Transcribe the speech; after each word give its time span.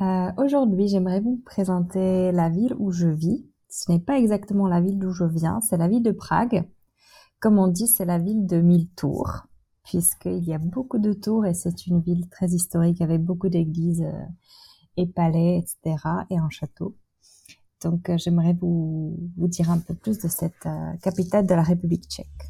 Euh, 0.00 0.32
Aujourd'hui, 0.38 0.88
j'aimerais 0.88 1.20
vous 1.20 1.42
présenter 1.44 2.32
la 2.32 2.48
ville 2.48 2.74
où 2.78 2.90
je 2.90 3.08
vis. 3.08 3.46
Ce 3.68 3.92
n'est 3.92 4.00
pas 4.00 4.18
exactement 4.18 4.66
la 4.66 4.80
ville 4.80 4.98
d'où 4.98 5.10
je 5.12 5.24
viens, 5.24 5.60
c'est 5.60 5.76
la 5.76 5.88
ville 5.88 6.02
de 6.02 6.12
Prague. 6.12 6.66
Comme 7.38 7.58
on 7.58 7.68
dit, 7.68 7.86
c'est 7.86 8.06
la 8.06 8.18
ville 8.18 8.46
de 8.46 8.60
mille 8.60 8.88
tours, 8.90 9.46
puisqu'il 9.84 10.44
y 10.44 10.54
a 10.54 10.58
beaucoup 10.58 10.98
de 10.98 11.12
tours 11.12 11.46
et 11.46 11.54
c'est 11.54 11.86
une 11.86 12.00
ville 12.00 12.28
très 12.30 12.48
historique 12.48 13.00
avec 13.02 13.22
beaucoup 13.22 13.48
d'églises 13.48 14.02
euh, 14.02 14.24
et 14.96 15.06
palais, 15.06 15.58
etc. 15.58 16.02
et 16.30 16.38
un 16.38 16.50
château. 16.50 16.96
Donc, 17.82 18.08
euh, 18.08 18.16
j'aimerais 18.18 18.54
vous, 18.54 19.18
vous 19.36 19.48
dire 19.48 19.70
un 19.70 19.78
peu 19.78 19.94
plus 19.94 20.18
de 20.18 20.28
cette 20.28 20.66
euh, 20.66 20.96
capitale 21.02 21.46
de 21.46 21.54
la 21.54 21.62
République 21.62 22.04
tchèque. 22.08 22.49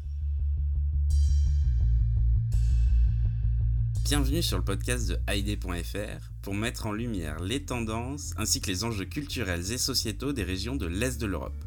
Bienvenue 4.11 4.43
sur 4.43 4.57
le 4.57 4.63
podcast 4.65 5.07
de 5.07 5.17
Haïdé.fr 5.25 6.31
pour 6.41 6.53
mettre 6.53 6.85
en 6.85 6.91
lumière 6.91 7.39
les 7.39 7.63
tendances 7.63 8.33
ainsi 8.35 8.59
que 8.59 8.67
les 8.67 8.83
enjeux 8.83 9.05
culturels 9.05 9.71
et 9.71 9.77
sociétaux 9.77 10.33
des 10.33 10.43
régions 10.43 10.75
de 10.75 10.85
l'Est 10.85 11.17
de 11.17 11.25
l'Europe. 11.25 11.63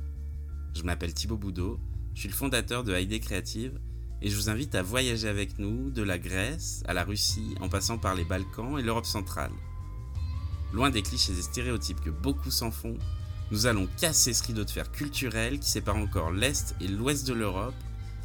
Je 0.76 0.82
m'appelle 0.82 1.14
Thibaut 1.14 1.38
Boudot, 1.38 1.80
je 2.12 2.20
suis 2.20 2.28
le 2.28 2.34
fondateur 2.34 2.84
de 2.84 2.92
Haïdé 2.92 3.18
Créative 3.18 3.80
et 4.20 4.28
je 4.28 4.36
vous 4.36 4.50
invite 4.50 4.74
à 4.74 4.82
voyager 4.82 5.26
avec 5.26 5.58
nous 5.58 5.88
de 5.88 6.02
la 6.02 6.18
Grèce 6.18 6.82
à 6.86 6.92
la 6.92 7.04
Russie 7.04 7.54
en 7.62 7.70
passant 7.70 7.96
par 7.96 8.14
les 8.14 8.26
Balkans 8.26 8.78
et 8.78 8.82
l'Europe 8.82 9.06
centrale. 9.06 9.52
Loin 10.74 10.90
des 10.90 11.00
clichés 11.00 11.32
et 11.32 11.40
stéréotypes 11.40 12.02
que 12.02 12.10
beaucoup 12.10 12.50
s'en 12.50 12.70
font, 12.70 12.98
nous 13.52 13.64
allons 13.64 13.88
casser 13.98 14.34
ce 14.34 14.44
rideau 14.44 14.64
de 14.64 14.70
fer 14.70 14.92
culturel 14.92 15.60
qui 15.60 15.70
sépare 15.70 15.96
encore 15.96 16.30
l'Est 16.30 16.76
et 16.82 16.88
l'Ouest 16.88 17.26
de 17.26 17.32
l'Europe 17.32 17.74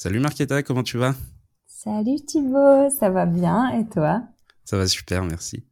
Salut 0.00 0.20
Marquetta, 0.20 0.62
comment 0.62 0.84
tu 0.84 0.96
vas? 0.96 1.16
Salut 1.66 2.20
Thibaut, 2.24 2.88
ça 2.88 3.10
va 3.10 3.26
bien 3.26 3.70
et 3.70 3.88
toi? 3.88 4.22
Ça 4.64 4.76
va 4.76 4.86
super, 4.86 5.24
merci. 5.24 5.66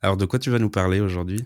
Alors 0.00 0.16
de 0.16 0.26
quoi 0.26 0.38
tu 0.38 0.48
vas 0.48 0.60
nous 0.60 0.70
parler 0.70 1.00
aujourd'hui? 1.00 1.44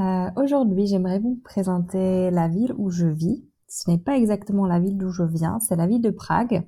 Euh, 0.00 0.30
Aujourd'hui, 0.36 0.86
j'aimerais 0.86 1.18
vous 1.18 1.38
présenter 1.44 2.30
la 2.30 2.48
ville 2.48 2.72
où 2.78 2.88
je 2.88 3.04
vis. 3.04 3.44
Ce 3.68 3.90
n'est 3.90 3.98
pas 3.98 4.16
exactement 4.16 4.66
la 4.66 4.80
ville 4.80 4.96
d'où 4.96 5.10
je 5.10 5.24
viens, 5.24 5.60
c'est 5.60 5.76
la 5.76 5.86
ville 5.86 6.00
de 6.00 6.08
Prague. 6.08 6.66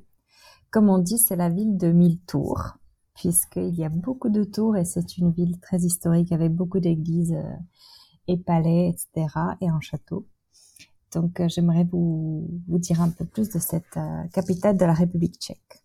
Comme 0.71 0.91
on 0.91 0.99
dit, 0.99 1.17
c'est 1.17 1.37
la 1.37 1.49
ville 1.49 1.79
de 1.79 1.91
mille 1.91 2.21
tours, 2.27 2.77
puisqu'il 3.15 3.75
y 3.75 3.87
a 3.87 3.89
beaucoup 3.89 4.29
de 4.29 4.45
tours 4.45 4.77
et 4.77 4.85
c'est 4.85 5.17
une 5.17 5.33
ville 5.33 5.59
très 5.61 5.79
historique 5.79 6.31
avec 6.33 6.53
beaucoup 6.53 6.81
d'églises 6.81 7.33
euh, 7.33 7.57
et 8.29 8.37
palais, 8.37 8.91
etc. 8.91 9.57
et 9.63 9.69
un 9.71 9.81
château. 9.81 10.29
Donc, 11.17 11.41
euh, 11.41 11.49
j'aimerais 11.49 11.85
vous, 11.85 12.47
vous 12.69 12.79
dire 12.79 13.01
un 13.01 13.09
peu 13.09 13.25
plus 13.25 13.49
de 13.49 13.59
cette 13.59 13.97
euh, 13.97 14.29
capitale 14.35 14.77
de 14.77 14.85
la 14.85 14.93
République 14.93 15.37
tchèque. 15.41 15.83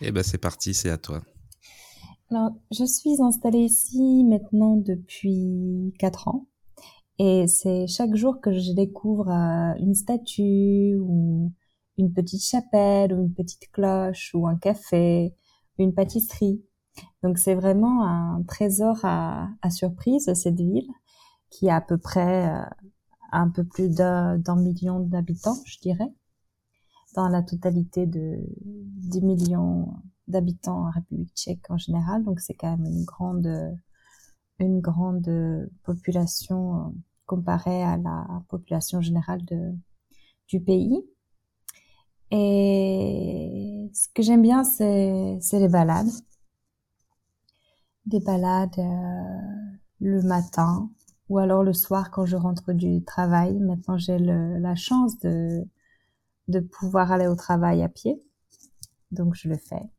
Eh 0.00 0.10
ben, 0.10 0.22
c'est 0.22 0.38
parti, 0.38 0.72
c'est 0.72 0.88
à 0.88 0.96
toi. 0.96 1.20
Alors, 2.30 2.52
je 2.70 2.86
suis 2.86 3.20
installée 3.20 3.66
ici 3.66 4.24
maintenant 4.24 4.76
depuis 4.76 5.92
quatre 5.98 6.28
ans. 6.28 6.46
Et 7.18 7.46
c'est 7.46 7.86
chaque 7.86 8.14
jour 8.14 8.40
que 8.40 8.52
je 8.52 8.72
découvre 8.72 9.28
euh, 9.28 9.74
une 9.80 9.94
statue 9.94 10.96
ou 10.98 11.52
une 11.98 12.14
petite 12.14 12.42
chapelle 12.42 13.12
ou 13.12 13.20
une 13.20 13.34
petite 13.34 13.70
cloche 13.70 14.30
ou 14.32 14.48
un 14.48 14.56
café, 14.56 15.34
une 15.76 15.92
pâtisserie. 15.92 16.64
Donc 17.22 17.36
c'est 17.36 17.54
vraiment 17.54 18.06
un 18.06 18.42
trésor 18.48 18.96
à, 19.02 19.50
à 19.60 19.68
surprise 19.68 20.32
cette 20.32 20.58
ville 20.58 20.88
qui 21.50 21.68
a 21.68 21.76
à 21.76 21.80
peu 21.82 21.98
près 21.98 22.50
un 23.34 23.48
peu 23.48 23.64
plus 23.64 23.90
d'un 23.90 24.56
million 24.56 25.00
d'habitants, 25.00 25.56
je 25.66 25.78
dirais, 25.80 26.12
dans 27.16 27.28
la 27.28 27.42
totalité 27.42 28.06
de 28.06 28.38
10 28.64 29.22
millions 29.22 29.94
d'habitants 30.28 30.86
en 30.86 30.90
République 30.90 31.34
tchèque 31.34 31.70
en 31.70 31.76
général. 31.76 32.24
Donc 32.24 32.40
c'est 32.40 32.54
quand 32.54 32.70
même 32.76 32.86
une 32.86 33.04
grande, 33.04 33.76
une 34.58 34.80
grande 34.80 35.68
population 35.82 36.76
euh, 36.76 36.90
comparée 37.26 37.82
à 37.82 37.96
la 37.96 38.42
population 38.48 39.00
générale 39.00 39.44
de, 39.44 39.72
du 40.48 40.60
pays. 40.60 41.04
Et 42.30 43.90
ce 43.92 44.08
que 44.14 44.22
j'aime 44.22 44.42
bien, 44.42 44.64
c'est, 44.64 45.38
les 45.52 45.68
balades. 45.68 46.10
Des 48.06 48.20
balades 48.20 48.78
euh, 48.78 49.76
le 50.00 50.22
matin, 50.22 50.90
ou 51.28 51.38
alors 51.38 51.62
le 51.62 51.72
soir 51.72 52.10
quand 52.10 52.26
je 52.26 52.36
rentre 52.36 52.72
du 52.72 53.02
travail. 53.04 53.58
Maintenant, 53.58 53.98
j'ai 53.98 54.18
la 54.18 54.74
chance 54.74 55.18
de, 55.20 55.64
de 56.48 56.60
pouvoir 56.60 57.12
aller 57.12 57.26
au 57.26 57.36
travail 57.36 57.82
à 57.82 57.88
pied. 57.88 58.22
Donc, 59.10 59.34
je 59.34 59.48
le 59.48 59.56
fais. 59.56 59.90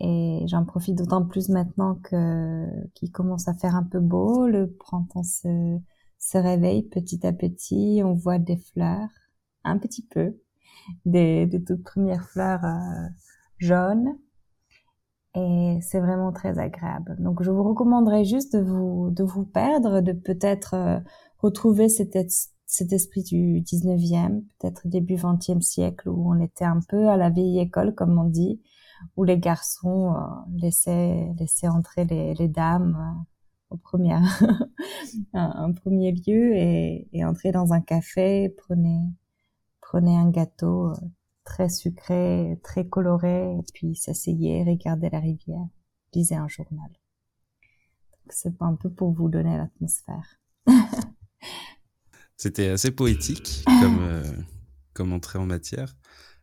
Et 0.00 0.44
j'en 0.48 0.64
profite 0.64 0.96
d'autant 0.96 1.24
plus 1.24 1.48
maintenant 1.48 1.94
que 1.96 2.66
qu'il 2.94 3.12
commence 3.12 3.48
à 3.48 3.54
faire 3.54 3.76
un 3.76 3.84
peu 3.84 4.00
beau. 4.00 4.46
Le 4.48 4.70
printemps 4.72 5.22
se, 5.22 5.78
se 6.18 6.38
réveille 6.38 6.82
petit 6.82 7.26
à 7.26 7.32
petit. 7.32 8.02
On 8.04 8.14
voit 8.14 8.38
des 8.38 8.56
fleurs, 8.56 9.08
un 9.62 9.78
petit 9.78 10.04
peu, 10.04 10.36
des, 11.06 11.46
des 11.46 11.62
toutes 11.62 11.84
premières 11.84 12.28
fleurs 12.28 12.64
euh, 12.64 13.08
jaunes 13.58 14.18
et 15.34 15.78
c'est 15.82 16.00
vraiment 16.00 16.32
très 16.32 16.58
agréable. 16.58 17.16
Donc 17.18 17.42
je 17.42 17.50
vous 17.50 17.62
recommanderais 17.64 18.24
juste 18.24 18.54
de 18.56 18.62
vous 18.62 19.10
de 19.10 19.24
vous 19.24 19.44
perdre, 19.44 20.00
de 20.00 20.12
peut-être 20.12 20.74
euh, 20.74 21.00
retrouver 21.38 21.88
cet, 21.88 22.14
esprit 22.16 23.22
du 23.24 23.60
19e, 23.62 24.42
peut-être 24.58 24.86
début 24.86 25.16
20e 25.16 25.60
siècle 25.60 26.08
où 26.08 26.32
on 26.32 26.40
était 26.40 26.64
un 26.64 26.80
peu 26.88 27.08
à 27.08 27.16
la 27.16 27.30
vieille 27.30 27.58
école 27.60 27.94
comme 27.94 28.18
on 28.18 28.28
dit, 28.28 28.60
où 29.16 29.24
les 29.24 29.38
garçons 29.38 30.14
euh, 30.14 30.18
laissaient 30.56 31.32
laissaient 31.38 31.68
entrer 31.68 32.04
les, 32.04 32.48
dames 32.48 32.96
euh, 32.96 33.74
au 33.74 33.76
premier 33.76 34.14
un, 35.34 35.72
premier 35.72 36.12
lieu 36.12 36.54
et, 36.54 37.08
et 37.12 37.24
entrer 37.24 37.50
dans 37.50 37.72
un 37.72 37.80
café, 37.80 38.54
prenez 38.56 39.00
prenez 39.80 40.16
un 40.16 40.30
gâteau 40.30 40.92
très 41.44 41.68
sucré, 41.68 42.58
très 42.62 42.88
coloré, 42.88 43.56
et 43.58 43.72
puis 43.72 43.94
s'asseyait, 43.94 44.64
regardait 44.64 45.10
la 45.10 45.20
rivière, 45.20 45.66
lisait 46.12 46.34
un 46.34 46.48
journal. 46.48 46.90
C'est 48.30 48.60
un 48.60 48.74
peu 48.74 48.90
pour 48.90 49.12
vous 49.12 49.28
donner 49.28 49.56
l'atmosphère. 49.56 50.40
C'était 52.36 52.68
assez 52.68 52.90
poétique 52.90 53.64
comme, 53.66 53.98
euh, 54.00 54.32
comme 54.92 55.12
entrée 55.12 55.38
en 55.38 55.46
matière. 55.46 55.94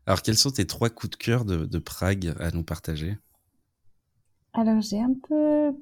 Alors, 0.06 0.22
quels 0.22 0.38
sont 0.38 0.52
tes 0.52 0.66
trois 0.66 0.90
coups 0.90 1.12
de 1.12 1.16
cœur 1.16 1.46
de, 1.46 1.66
de 1.66 1.80
Prague 1.80 2.34
à 2.40 2.52
nous 2.52 2.64
partager? 2.64 3.18
Alors, 4.54 4.82
j'ai 4.82 5.00
un 5.00 5.14
peu 5.28 5.74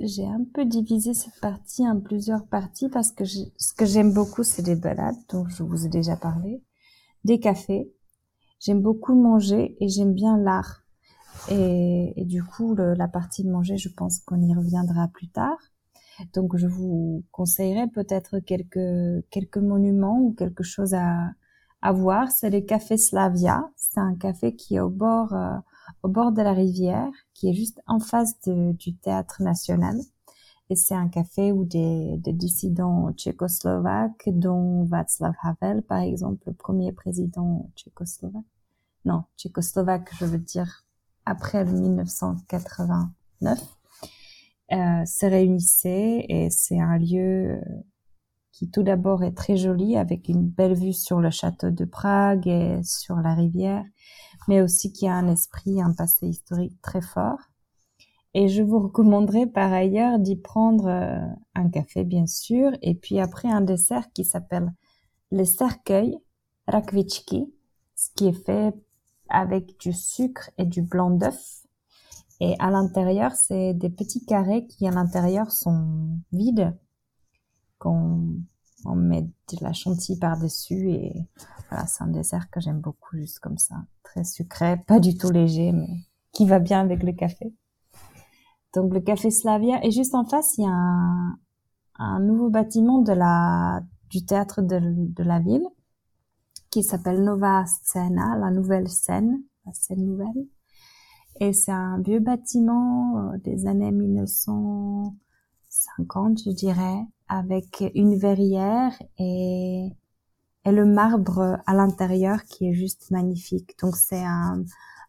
j'ai 0.00 0.26
un 0.26 0.44
peu 0.54 0.64
divisé 0.64 1.12
cette 1.12 1.40
partie 1.40 1.86
en 1.86 1.98
plusieurs 2.00 2.46
parties 2.46 2.88
parce 2.88 3.10
que 3.10 3.24
ce 3.24 3.72
que 3.76 3.84
j'aime 3.84 4.12
beaucoup, 4.12 4.44
c'est 4.44 4.62
des 4.62 4.76
balades, 4.76 5.16
dont 5.28 5.48
je 5.48 5.64
vous 5.64 5.86
ai 5.86 5.88
déjà 5.88 6.16
parlé, 6.16 6.62
des 7.24 7.40
cafés, 7.40 7.92
J'aime 8.60 8.82
beaucoup 8.82 9.14
manger 9.14 9.76
et 9.80 9.88
j'aime 9.88 10.14
bien 10.14 10.36
l'art. 10.36 10.84
Et, 11.50 12.24
du 12.24 12.42
coup, 12.42 12.74
la 12.74 13.08
partie 13.08 13.44
de 13.44 13.50
manger, 13.50 13.78
je 13.78 13.88
pense 13.88 14.18
qu'on 14.20 14.42
y 14.42 14.54
reviendra 14.54 15.08
plus 15.08 15.28
tard. 15.28 15.58
Donc, 16.34 16.56
je 16.56 16.66
vous 16.66 17.24
conseillerais 17.30 17.86
peut-être 17.88 18.40
quelques 18.40 19.24
quelques 19.30 19.58
monuments 19.58 20.20
ou 20.20 20.32
quelque 20.32 20.64
chose 20.64 20.94
à 20.94 21.30
à 21.80 21.92
voir. 21.92 22.30
C'est 22.30 22.50
le 22.50 22.60
café 22.60 22.96
Slavia. 22.96 23.70
C'est 23.76 24.00
un 24.00 24.16
café 24.16 24.56
qui 24.56 24.76
est 24.76 24.80
au 24.80 24.90
bord 24.90 25.32
euh, 25.32 25.56
au 26.02 26.08
bord 26.08 26.32
de 26.32 26.42
la 26.42 26.52
rivière, 26.52 27.10
qui 27.34 27.48
est 27.50 27.54
juste 27.54 27.80
en 27.86 28.00
face 28.00 28.38
du 28.42 28.96
théâtre 28.96 29.42
national. 29.42 29.96
Et 30.70 30.76
c'est 30.76 30.94
un 30.94 31.08
café 31.08 31.50
où 31.50 31.64
des, 31.64 32.16
des 32.18 32.32
dissidents 32.32 33.10
tchécoslovaques, 33.12 34.28
dont 34.28 34.84
Václav 34.84 35.34
Havel, 35.42 35.82
par 35.82 36.00
exemple, 36.00 36.42
le 36.46 36.52
premier 36.52 36.92
président 36.92 37.70
tchécoslovaque. 37.74 38.44
Non, 39.04 39.24
tchécoslovaque, 39.38 40.10
je 40.18 40.26
veux 40.26 40.38
dire, 40.38 40.84
après 41.24 41.64
le 41.64 41.72
1989, 41.72 43.58
euh, 44.70 45.04
se 45.06 45.24
réunissaient 45.24 46.26
et 46.28 46.50
c'est 46.50 46.78
un 46.78 46.98
lieu 46.98 47.52
euh, 47.52 47.60
qui 48.52 48.70
tout 48.70 48.82
d'abord 48.82 49.24
est 49.24 49.32
très 49.32 49.56
joli 49.56 49.96
avec 49.96 50.28
une 50.28 50.46
belle 50.46 50.74
vue 50.74 50.92
sur 50.92 51.20
le 51.20 51.30
château 51.30 51.70
de 51.70 51.86
Prague 51.86 52.46
et 52.46 52.82
sur 52.82 53.16
la 53.16 53.34
rivière, 53.34 53.84
mais 54.48 54.60
aussi 54.60 54.92
qui 54.92 55.08
a 55.08 55.14
un 55.14 55.28
esprit, 55.28 55.80
un 55.80 55.94
passé 55.94 56.26
historique 56.26 56.78
très 56.82 57.00
fort 57.00 57.38
Et 58.40 58.46
je 58.46 58.62
vous 58.62 58.78
recommanderais 58.78 59.48
par 59.48 59.72
ailleurs 59.72 60.20
d'y 60.20 60.36
prendre 60.36 60.86
euh, 60.86 61.18
un 61.56 61.68
café, 61.68 62.04
bien 62.04 62.28
sûr, 62.28 62.70
et 62.82 62.94
puis 62.94 63.18
après 63.18 63.48
un 63.48 63.62
dessert 63.62 64.12
qui 64.12 64.24
s'appelle 64.24 64.72
le 65.32 65.44
cercueil 65.44 66.16
rakvichki, 66.68 67.52
ce 67.96 68.10
qui 68.14 68.28
est 68.28 68.44
fait 68.44 68.72
avec 69.28 69.80
du 69.80 69.92
sucre 69.92 70.50
et 70.56 70.66
du 70.66 70.82
blanc 70.82 71.10
d'œuf. 71.10 71.66
Et 72.38 72.54
à 72.60 72.70
l'intérieur, 72.70 73.32
c'est 73.32 73.74
des 73.74 73.90
petits 73.90 74.24
carrés 74.24 74.68
qui 74.68 74.86
à 74.86 74.92
l'intérieur 74.92 75.50
sont 75.50 76.20
vides, 76.30 76.78
qu'on 77.80 78.36
on 78.84 78.94
met 78.94 79.22
de 79.22 79.56
la 79.62 79.72
chantilly 79.72 80.16
par-dessus 80.16 80.92
et 80.92 81.26
voilà, 81.70 81.88
c'est 81.88 82.04
un 82.04 82.12
dessert 82.12 82.48
que 82.50 82.60
j'aime 82.60 82.78
beaucoup, 82.78 83.16
juste 83.16 83.40
comme 83.40 83.58
ça. 83.58 83.74
Très 84.04 84.22
sucré, 84.22 84.76
pas 84.86 85.00
du 85.00 85.16
tout 85.16 85.32
léger, 85.32 85.72
mais 85.72 85.88
qui 86.30 86.46
va 86.46 86.60
bien 86.60 86.80
avec 86.80 87.02
le 87.02 87.10
café. 87.14 87.52
Donc 88.78 88.94
le 88.94 89.00
café 89.00 89.30
Slavia 89.32 89.84
et 89.84 89.90
juste 89.90 90.14
en 90.14 90.24
face, 90.24 90.56
il 90.56 90.62
y 90.62 90.66
a 90.66 90.70
un, 90.70 91.36
nouveau 92.20 92.48
bâtiment 92.48 93.02
de 93.02 93.12
la 93.12 93.82
du 94.08 94.24
théâtre 94.24 94.62
de, 94.62 94.78
de 94.80 95.22
la 95.24 95.40
ville 95.40 95.66
qui 96.70 96.84
s'appelle 96.84 97.24
Nova 97.24 97.64
Scena, 97.66 98.38
la 98.38 98.52
nouvelle 98.52 98.88
scène, 98.88 99.42
la 99.66 99.72
scène 99.72 100.06
nouvelle. 100.06 100.46
Et 101.40 101.52
c'est 101.52 101.72
un 101.72 102.00
vieux 102.00 102.20
bâtiment 102.20 103.32
euh, 103.32 103.38
des 103.38 103.66
années 103.66 103.90
1950, 103.90 106.38
je 106.44 106.50
dirais, 106.50 107.04
avec 107.26 107.82
une 107.96 108.14
verrière 108.16 108.92
et, 109.18 109.88
et 110.64 110.70
le 110.70 110.86
marbre 110.86 111.58
à 111.66 111.74
l'intérieur 111.74 112.44
qui 112.44 112.68
est 112.68 112.74
juste 112.74 113.10
magnifique. 113.10 113.76
Donc 113.80 113.96
c'est 113.96 114.24
un, 114.24 114.62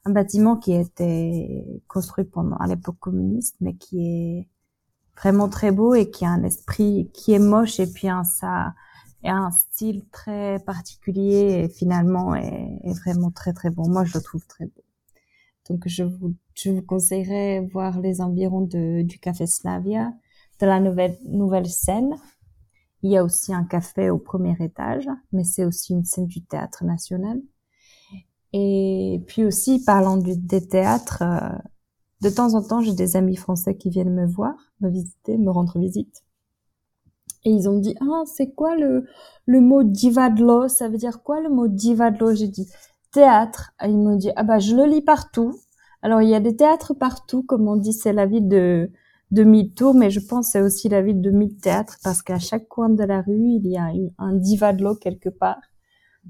un 0.10 0.14
bâtiment 0.14 0.58
qui 0.58 0.74
a 0.74 0.82
été 0.82 1.82
construit 1.88 2.26
pendant 2.26 2.58
à 2.58 2.68
l'époque 2.68 2.98
communiste, 3.00 3.56
mais 3.62 3.76
qui 3.76 4.02
est 4.02 4.50
vraiment 5.16 5.50
très 5.50 5.72
beau 5.72 5.94
et 5.94 6.10
qui 6.10 6.26
a 6.26 6.30
un 6.30 6.44
esprit 6.44 7.12
qui 7.14 7.34
est 7.34 7.40
moche 7.40 7.80
et 7.80 7.88
puis 7.88 8.10
un 8.10 8.24
ça 8.24 8.74
et 9.24 9.30
un 9.30 9.52
style 9.52 10.06
très 10.12 10.60
particulier 10.60 11.64
et 11.64 11.70
finalement 11.70 12.36
est, 12.36 12.94
vraiment 13.04 13.32
très 13.32 13.54
très 13.54 13.70
bon. 13.70 13.88
Moi, 13.90 14.06
je 14.06 14.18
le 14.18 14.24
trouve 14.24 14.46
très 14.48 14.66
beau. 14.66 14.84
Donc, 15.70 15.84
je 15.86 16.04
vous, 16.04 16.36
je 16.56 16.72
vous 16.72 16.82
conseillerais 16.82 17.68
voir 17.72 18.00
les 18.00 18.22
environs 18.22 18.62
du 18.62 19.20
café 19.22 19.46
Slavia, 19.46 20.12
de 20.60 20.66
la 20.66 20.80
nouvelle, 20.80 21.18
nouvelle 21.26 21.68
scène. 21.68 22.16
Il 23.04 23.12
y 23.12 23.18
a 23.18 23.24
aussi 23.24 23.54
un 23.54 23.66
café 23.66 24.10
au 24.10 24.18
premier 24.18 24.56
étage, 24.60 25.08
mais 25.32 25.44
c'est 25.44 25.66
aussi 25.66 25.94
une 25.94 26.06
scène 26.06 26.28
du 26.28 26.44
théâtre 26.44 26.84
national. 26.86 27.42
Et 28.54 29.24
puis 29.28 29.46
aussi, 29.46 29.84
parlant 29.84 30.18
du, 30.18 30.36
des 30.36 30.68
théâtres, 30.68 31.22
euh, 31.22 31.58
de 32.22 32.30
temps 32.30 32.54
en 32.56 32.64
temps, 32.64 32.82
j'ai 32.82 32.94
des 32.94 33.16
amis 33.16 33.36
français 33.36 33.76
qui 33.78 33.90
viennent 33.90 34.14
me 34.14 34.26
voir, 34.26 34.56
me 34.82 34.90
visiter, 34.90 35.38
me 35.38 35.52
rendre 35.52 35.80
visite. 35.80 36.24
Et 37.46 37.52
ils 37.52 37.70
ont 37.70 37.80
dit, 37.80 37.96
ah, 38.02 38.24
c'est 38.26 38.54
quoi 38.54 38.76
le, 38.76 39.06
le 39.46 39.62
mot 39.62 39.84
divadlo? 39.84 40.68
Ça 40.68 40.90
veut 40.90 40.98
dire 40.98 41.24
quoi 41.24 41.42
le 41.42 41.50
mot 41.50 41.68
divadlo? 41.68 42.34
J'ai 42.34 42.48
dit, 42.48 42.68
théâtre. 43.12 43.72
Ils 43.84 43.98
m'ont 43.98 44.16
dit, 44.18 44.32
ah 44.36 44.44
bah, 44.44 44.60
je 44.60 44.76
le 44.76 44.86
lis 44.86 45.02
partout. 45.02 45.54
Alors, 46.02 46.22
il 46.22 46.30
y 46.30 46.36
a 46.36 46.40
des 46.40 46.56
théâtres 46.56 46.94
partout, 46.94 47.44
comme 47.44 47.68
on 47.68 47.76
dit, 47.76 47.94
c'est 47.94 48.14
la 48.14 48.26
ville 48.26 48.48
de, 48.48 48.92
de 49.32 49.74
tours, 49.74 49.94
mais 49.94 50.10
je 50.10 50.20
pense 50.20 50.52
c'est 50.52 50.62
aussi 50.62 50.90
la 50.90 51.02
ville 51.02 51.22
de 51.22 51.32
mille 51.32 51.56
théâtres 51.58 51.98
parce 52.04 52.22
qu'à 52.22 52.40
chaque 52.40 52.68
coin 52.68 52.90
de 52.90 53.04
la 53.04 53.22
rue, 53.22 53.60
il 53.64 53.68
y 53.68 53.78
a 53.78 53.92
un 54.18 54.34
divadlo 54.34 54.96
quelque 54.96 55.30
part. 55.30 55.60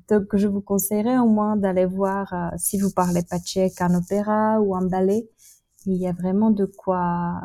Donc, 0.08 0.36
je 0.36 0.48
vous 0.48 0.62
conseillerais 0.62 1.18
au 1.18 1.28
moins 1.28 1.56
d'aller 1.56 1.86
voir, 1.86 2.34
euh, 2.34 2.50
si 2.58 2.80
vous 2.80 2.92
parlez 2.92 3.24
pas 3.24 3.40
tchèque, 3.40 3.82
un 3.82 3.96
opéra 3.96 4.60
ou 4.62 4.76
un 4.76 4.86
ballet. 4.86 5.30
Il 5.86 5.96
y 5.96 6.08
a 6.08 6.14
vraiment 6.14 6.52
de 6.52 6.66
quoi, 6.66 7.42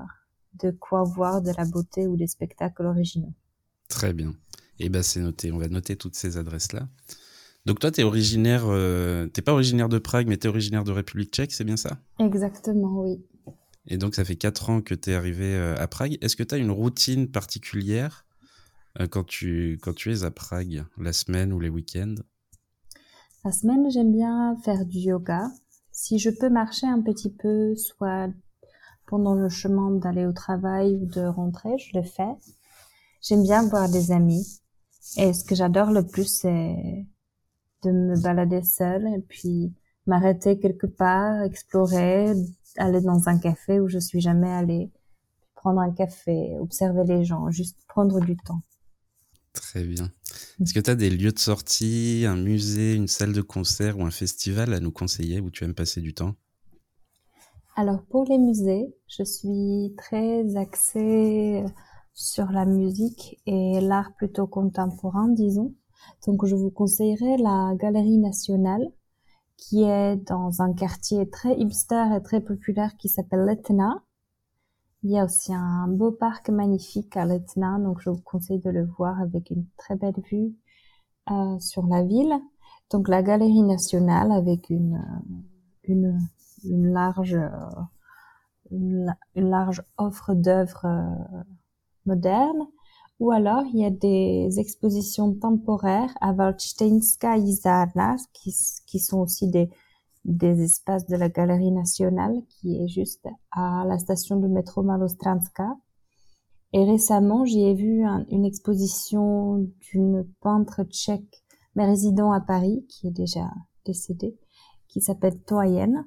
de 0.63 0.71
quoi 0.71 1.03
voir 1.05 1.43
de 1.43 1.53
la 1.57 1.65
beauté 1.65 2.07
ou 2.07 2.17
des 2.17 2.27
spectacles 2.27 2.87
originaux. 2.87 3.33
Très 3.89 4.13
bien. 4.13 4.31
Et 4.81 4.87
eh 4.87 4.89
ben 4.89 5.03
c'est 5.03 5.21
noté. 5.21 5.53
On 5.53 5.59
va 5.59 5.69
noter 5.69 5.97
toutes 5.97 6.17
ces 6.17 6.37
adresses-là. 6.37 6.89
Donc 7.65 7.79
toi, 7.79 7.91
tu 7.91 8.01
es 8.01 8.05
originaire, 8.05 8.65
euh, 8.67 9.27
t'es 9.29 9.41
pas 9.41 9.53
originaire 9.53 9.89
de 9.89 9.99
Prague, 9.99 10.27
mais 10.27 10.37
tu 10.37 10.47
es 10.47 10.51
originaire 10.51 10.85
de 10.85 10.93
République 10.93 11.33
tchèque, 11.33 11.53
c'est 11.53 11.65
bien 11.65 11.77
ça? 11.77 11.99
Exactement, 12.19 13.03
oui. 13.03 13.25
Et 13.87 13.99
donc 13.99 14.15
ça 14.15 14.25
fait 14.25 14.37
quatre 14.37 14.69
ans 14.71 14.83
que 14.83 14.95
tu 14.95 15.11
es 15.11 15.15
arrivé 15.15 15.55
euh, 15.55 15.77
à 15.79 15.87
Prague. 15.87 16.19
Est-ce 16.21 16.37
que 16.37 16.43
tu 16.43 16.55
as 16.55 16.59
une 16.59 16.71
routine 16.71 17.31
particulière 17.31 18.27
quand, 19.11 19.25
tu, 19.25 19.79
quand 19.83 19.93
tu 19.93 20.13
es 20.13 20.23
à 20.23 20.31
Prague, 20.31 20.85
la 20.99 21.13
semaine 21.13 21.53
ou 21.53 21.59
les 21.59 21.69
week-ends? 21.69 22.15
La 23.45 23.53
semaine, 23.53 23.91
j'aime 23.91 24.11
bien 24.11 24.57
faire 24.65 24.87
du 24.87 25.01
yoga. 25.01 25.51
Si 25.93 26.19
je 26.19 26.31
peux 26.31 26.49
marcher 26.49 26.87
un 26.87 27.03
petit 27.03 27.29
peu, 27.29 27.77
soit 27.77 28.31
pendant 29.07 29.35
le 29.35 29.51
chemin 29.51 29.91
d'aller 29.91 30.25
au 30.25 30.33
travail 30.33 30.97
ou 30.97 31.05
de 31.05 31.21
rentrer, 31.21 31.77
je 31.77 31.99
le 31.99 32.03
fais. 32.03 32.35
J'aime 33.21 33.43
bien 33.43 33.69
voir 33.69 33.91
des 33.91 34.13
amis. 34.13 34.63
Et 35.19 35.35
ce 35.35 35.45
que 35.45 35.55
j'adore 35.55 35.91
le 35.91 36.07
plus, 36.07 36.25
c'est 36.25 37.07
de 37.83 37.91
me 37.91 38.19
balader 38.23 38.63
seule 38.63 39.07
et 39.09 39.21
puis 39.21 39.75
m'arrêter 40.07 40.59
quelque 40.59 40.87
part, 40.87 41.43
explorer, 41.43 42.33
aller 42.79 43.03
dans 43.03 43.29
un 43.29 43.39
café 43.39 43.79
où 43.79 43.89
je 43.89 43.99
suis 43.99 44.23
jamais 44.23 44.51
allée, 44.51 44.91
prendre 45.55 45.83
un 45.83 45.93
café, 45.93 46.57
observer 46.59 47.05
les 47.05 47.25
gens, 47.25 47.51
juste 47.51 47.77
prendre 47.89 48.21
du 48.21 48.39
temps. 48.39 48.63
Très 49.55 49.85
bien. 49.85 50.11
Est-ce 50.61 50.75
que 50.75 50.81
tu 50.81 50.91
as 50.91 50.95
des 50.95 51.11
lieux 51.11 51.33
de 51.33 51.39
sortie, 51.39 52.25
un 52.29 52.37
musée, 52.37 52.95
une 52.95 53.09
salle 53.09 53.33
de 53.33 53.41
concert 53.41 53.99
ou 53.99 54.05
un 54.05 54.11
festival 54.11 54.75
à 54.75 54.81
nous 54.81 54.93
conseiller 54.93 55.41
où 55.41 55.51
tu 55.51 55.65
aimes 55.65 55.75
passer 55.75 56.01
du 56.01 56.13
temps? 56.13 56.35
Alors 57.77 58.05
pour 58.05 58.25
les 58.29 58.39
musées, 58.39 58.95
je 59.09 59.25
suis 59.25 59.95
très 59.97 60.57
axée 60.57 61.65
sur 62.13 62.47
la 62.47 62.65
musique 62.67 63.41
et 63.47 63.81
l'art 63.81 64.15
plutôt 64.17 64.47
contemporain, 64.47 65.29
disons. 65.29 65.75
Donc, 66.27 66.47
je 66.47 66.55
vous 66.55 66.71
conseillerais 66.71 67.37
la 67.39 67.75
Galerie 67.77 68.19
nationale, 68.19 68.93
qui 69.57 69.83
est 69.83 70.17
dans 70.17 70.63
un 70.63 70.73
quartier 70.73 71.29
très 71.29 71.59
hipster 71.59 72.05
et 72.17 72.23
très 72.23 72.41
populaire 72.41 72.97
qui 72.97 73.09
s'appelle 73.09 73.45
l'Etna. 73.45 74.04
Il 75.05 75.11
y 75.11 75.19
a 75.19 75.25
aussi 75.27 75.53
un 75.53 75.87
beau 75.87 76.13
parc 76.13 76.49
magnifique 76.49 77.15
à 77.19 77.27
l'Etna, 77.27 77.79
donc 77.79 78.01
je 78.01 78.09
vous 78.09 78.23
conseille 78.23 78.61
de 78.61 78.71
le 78.71 78.87
voir 78.87 79.21
avec 79.21 79.51
une 79.51 79.67
très 79.77 79.97
belle 79.97 80.19
vue 80.31 80.55
euh, 81.31 81.59
sur 81.61 81.87
la 81.87 82.03
ville. 82.03 82.35
Donc 82.91 83.09
la 83.09 83.23
Galerie 83.23 83.63
nationale 83.63 84.33
avec 84.33 84.71
une 84.71 84.95
euh, 84.95 85.35
une, 85.85 86.19
une 86.65 86.93
large 86.93 87.35
euh, 87.35 87.81
une, 88.71 89.15
large 89.35 89.83
offre 89.99 90.33
d'œuvres 90.33 90.87
euh, 90.87 91.43
moderne, 92.07 92.67
ou 93.21 93.31
alors 93.31 93.65
il 93.75 93.81
y 93.81 93.85
a 93.85 93.91
des 93.91 94.59
expositions 94.59 95.35
temporaires 95.35 96.15
à 96.23 96.33
Waldsteinska 96.33 97.37
Izarna, 97.37 98.17
qui, 98.33 98.57
qui 98.87 98.99
sont 98.99 99.19
aussi 99.21 99.49
des, 99.49 99.69
des 100.25 100.63
espaces 100.63 101.07
de 101.07 101.17
la 101.17 101.29
Galerie 101.29 101.71
nationale, 101.71 102.43
qui 102.49 102.77
est 102.83 102.89
juste 102.89 103.27
à 103.51 103.85
la 103.87 103.99
station 103.99 104.37
de 104.37 104.49
métro 104.49 104.83
Malostranska. 104.83 105.77
Et 106.73 106.85
récemment, 106.85 107.45
j'y 107.45 107.63
ai 107.63 107.75
vu 107.75 108.05
une 108.31 108.45
exposition 108.45 109.71
d'une 109.93 110.27
peintre 110.41 110.83
tchèque, 110.85 111.45
mais 111.77 111.87
résidant 111.87 112.33
à 112.33 112.41
Paris, 112.41 112.85
qui 112.89 113.09
est 113.09 113.13
déjà 113.13 113.49
décédée, 113.85 114.37
qui 114.89 115.01
s'appelle 115.01 115.39
Toyen. 115.43 116.07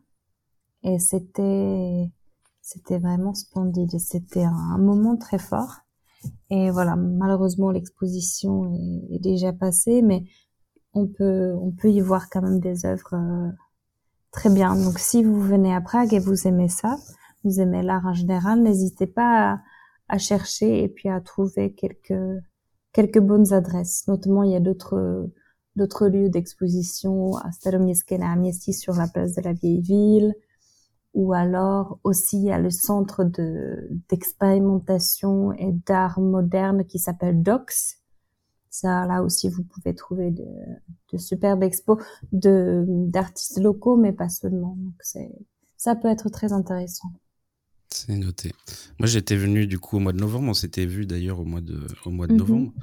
Et 0.83 0.99
c'était, 0.99 2.11
c'était 2.61 2.99
vraiment 2.99 3.33
splendide. 3.33 3.97
C'était 3.99 4.43
un 4.43 4.77
moment 4.77 5.15
très 5.15 5.39
fort. 5.39 5.77
Et 6.49 6.71
voilà, 6.71 6.95
malheureusement, 6.95 7.71
l'exposition 7.71 8.73
est, 9.09 9.19
déjà 9.19 9.53
passée, 9.53 10.01
mais 10.01 10.25
on 10.93 11.07
peut, 11.07 11.53
on 11.61 11.71
peut 11.71 11.91
y 11.91 12.01
voir 12.01 12.29
quand 12.29 12.41
même 12.41 12.59
des 12.59 12.85
œuvres 12.85 13.13
euh, 13.13 13.51
très 14.37 14.49
bien. 14.51 14.75
Donc, 14.75 14.99
si 14.99 15.23
vous 15.23 15.41
venez 15.41 15.73
à 15.73 15.81
Prague 15.81 16.13
et 16.13 16.19
vous 16.19 16.47
aimez 16.47 16.69
ça, 16.69 16.95
vous 17.43 17.59
aimez 17.59 17.81
l'art 17.81 18.05
en 18.05 18.13
général, 18.13 18.61
n'hésitez 18.61 19.07
pas 19.07 19.53
à, 19.53 19.59
à, 20.09 20.19
chercher 20.19 20.83
et 20.83 20.89
puis 20.89 21.09
à 21.09 21.19
trouver 21.21 21.73
quelques, 21.73 22.43
quelques 22.93 23.19
bonnes 23.19 23.51
adresses. 23.51 24.07
Notamment, 24.07 24.43
il 24.43 24.51
y 24.51 24.55
a 24.55 24.59
d'autres, 24.59 25.27
d'autres 25.75 26.07
lieux 26.07 26.29
d'exposition 26.29 27.35
à 27.37 27.51
Staromieskena, 27.51 28.33
à 28.33 28.71
sur 28.73 28.93
la 28.93 29.07
place 29.07 29.33
de 29.33 29.41
la 29.41 29.53
vieille 29.53 29.81
ville 29.81 30.35
ou 31.15 31.33
alors 31.33 31.99
aussi 32.03 32.51
à 32.51 32.59
le 32.59 32.69
centre 32.69 33.23
de 33.23 33.89
d'expérimentation 34.07 35.51
et 35.53 35.71
d'art 35.87 36.19
moderne 36.19 36.85
qui 36.85 36.99
s'appelle 36.99 37.41
DOCS. 37.41 38.03
Ça, 38.69 39.05
là 39.05 39.23
aussi, 39.23 39.49
vous 39.49 39.63
pouvez 39.63 39.95
trouver 39.95 40.31
de, 40.31 40.45
de 41.11 41.17
superbes 41.17 41.63
expos 41.63 42.03
de 42.31 42.83
d'artistes 42.87 43.59
locaux, 43.59 43.97
mais 43.97 44.13
pas 44.13 44.29
seulement. 44.29 44.75
Donc 44.77 44.95
c'est 45.01 45.31
ça 45.77 45.95
peut 45.95 46.09
être 46.09 46.29
très 46.29 46.53
intéressant. 46.53 47.09
C'est 47.89 48.17
noté. 48.17 48.51
Moi, 48.99 49.07
j'étais 49.07 49.37
venu 49.37 49.65
du 49.67 49.79
coup 49.79 49.97
au 49.97 49.99
mois 49.99 50.11
de 50.11 50.19
novembre. 50.19 50.49
On 50.49 50.53
s'était 50.53 50.85
vu 50.85 51.05
d'ailleurs 51.05 51.39
au 51.39 51.45
mois 51.45 51.61
de 51.61 51.87
au 52.05 52.09
mois 52.09 52.27
de 52.27 52.33
mhm. 52.33 52.39
novembre, 52.39 52.73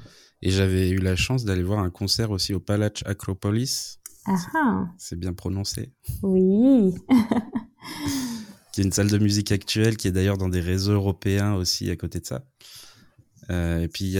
et 0.41 0.49
j'avais 0.49 0.89
eu 0.89 0.97
la 0.97 1.15
chance 1.15 1.45
d'aller 1.45 1.63
voir 1.63 1.79
un 1.79 1.89
concert 1.89 2.31
aussi 2.31 2.53
au 2.53 2.59
Palace 2.59 3.03
Acropolis. 3.05 3.99
Ah, 4.25 4.35
ah. 4.55 4.87
C'est 4.97 5.19
bien 5.19 5.33
prononcé. 5.33 5.93
Oui. 6.23 6.95
qui 8.71 8.81
est 8.81 8.83
une 8.83 8.91
salle 8.91 9.09
de 9.09 9.17
musique 9.17 9.51
actuelle, 9.51 9.95
qui 9.97 10.07
est 10.07 10.11
d'ailleurs 10.11 10.37
dans 10.37 10.49
des 10.49 10.59
réseaux 10.59 10.93
européens 10.93 11.53
aussi 11.53 11.89
à 11.91 11.95
côté 11.95 12.19
de 12.19 12.25
ça. 12.25 12.43
Euh, 13.49 13.81
et 13.81 13.87
puis 13.87 14.05
il 14.05 14.11
y 14.11 14.17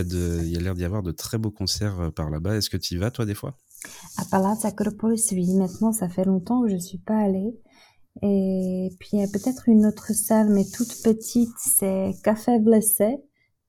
a 0.57 0.59
l'air 0.59 0.75
d'y 0.75 0.85
avoir 0.85 1.03
de 1.03 1.11
très 1.11 1.37
beaux 1.37 1.51
concerts 1.51 1.99
euh, 1.99 2.11
par 2.11 2.29
là-bas. 2.29 2.55
Est-ce 2.55 2.69
que 2.69 2.77
tu 2.77 2.95
y 2.95 2.97
vas 2.97 3.11
toi 3.11 3.25
des 3.25 3.35
fois? 3.35 3.57
À 4.17 4.25
Palazzo 4.25 4.67
Acropolis, 4.67 5.27
oui. 5.31 5.53
Maintenant, 5.53 5.91
ça 5.91 6.09
fait 6.09 6.25
longtemps 6.25 6.63
que 6.63 6.69
je 6.69 6.77
suis 6.77 6.97
pas 6.97 7.17
allée. 7.17 7.55
Et 8.21 8.89
puis 8.99 9.09
il 9.13 9.19
y 9.19 9.23
a 9.23 9.27
peut-être 9.27 9.67
une 9.67 9.85
autre 9.85 10.13
salle, 10.13 10.49
mais 10.49 10.63
toute 10.63 11.01
petite, 11.03 11.53
c'est 11.57 12.13
Café 12.23 12.59
Blessé, 12.59 13.17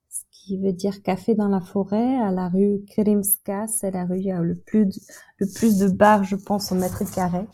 ce 0.09 0.21
qui 0.31 0.57
veut 0.59 0.73
dire 0.73 1.03
café 1.03 1.35
dans 1.35 1.49
la 1.49 1.61
forêt, 1.61 2.17
à 2.17 2.31
la 2.31 2.49
rue 2.49 2.85
Krimska. 2.89 3.67
C'est 3.67 3.91
la 3.91 4.05
rue 4.05 4.17
où 4.17 4.21
il 4.21 4.27
y 4.27 4.31
a 4.31 4.41
le 4.41 4.55
plus 4.55 4.87
de, 4.87 4.93
le 5.39 5.47
plus 5.53 5.79
de 5.79 5.89
bars, 5.89 6.23
je 6.23 6.37
pense, 6.37 6.71
au 6.71 6.77
mètre 6.77 7.03
carré. 7.13 7.45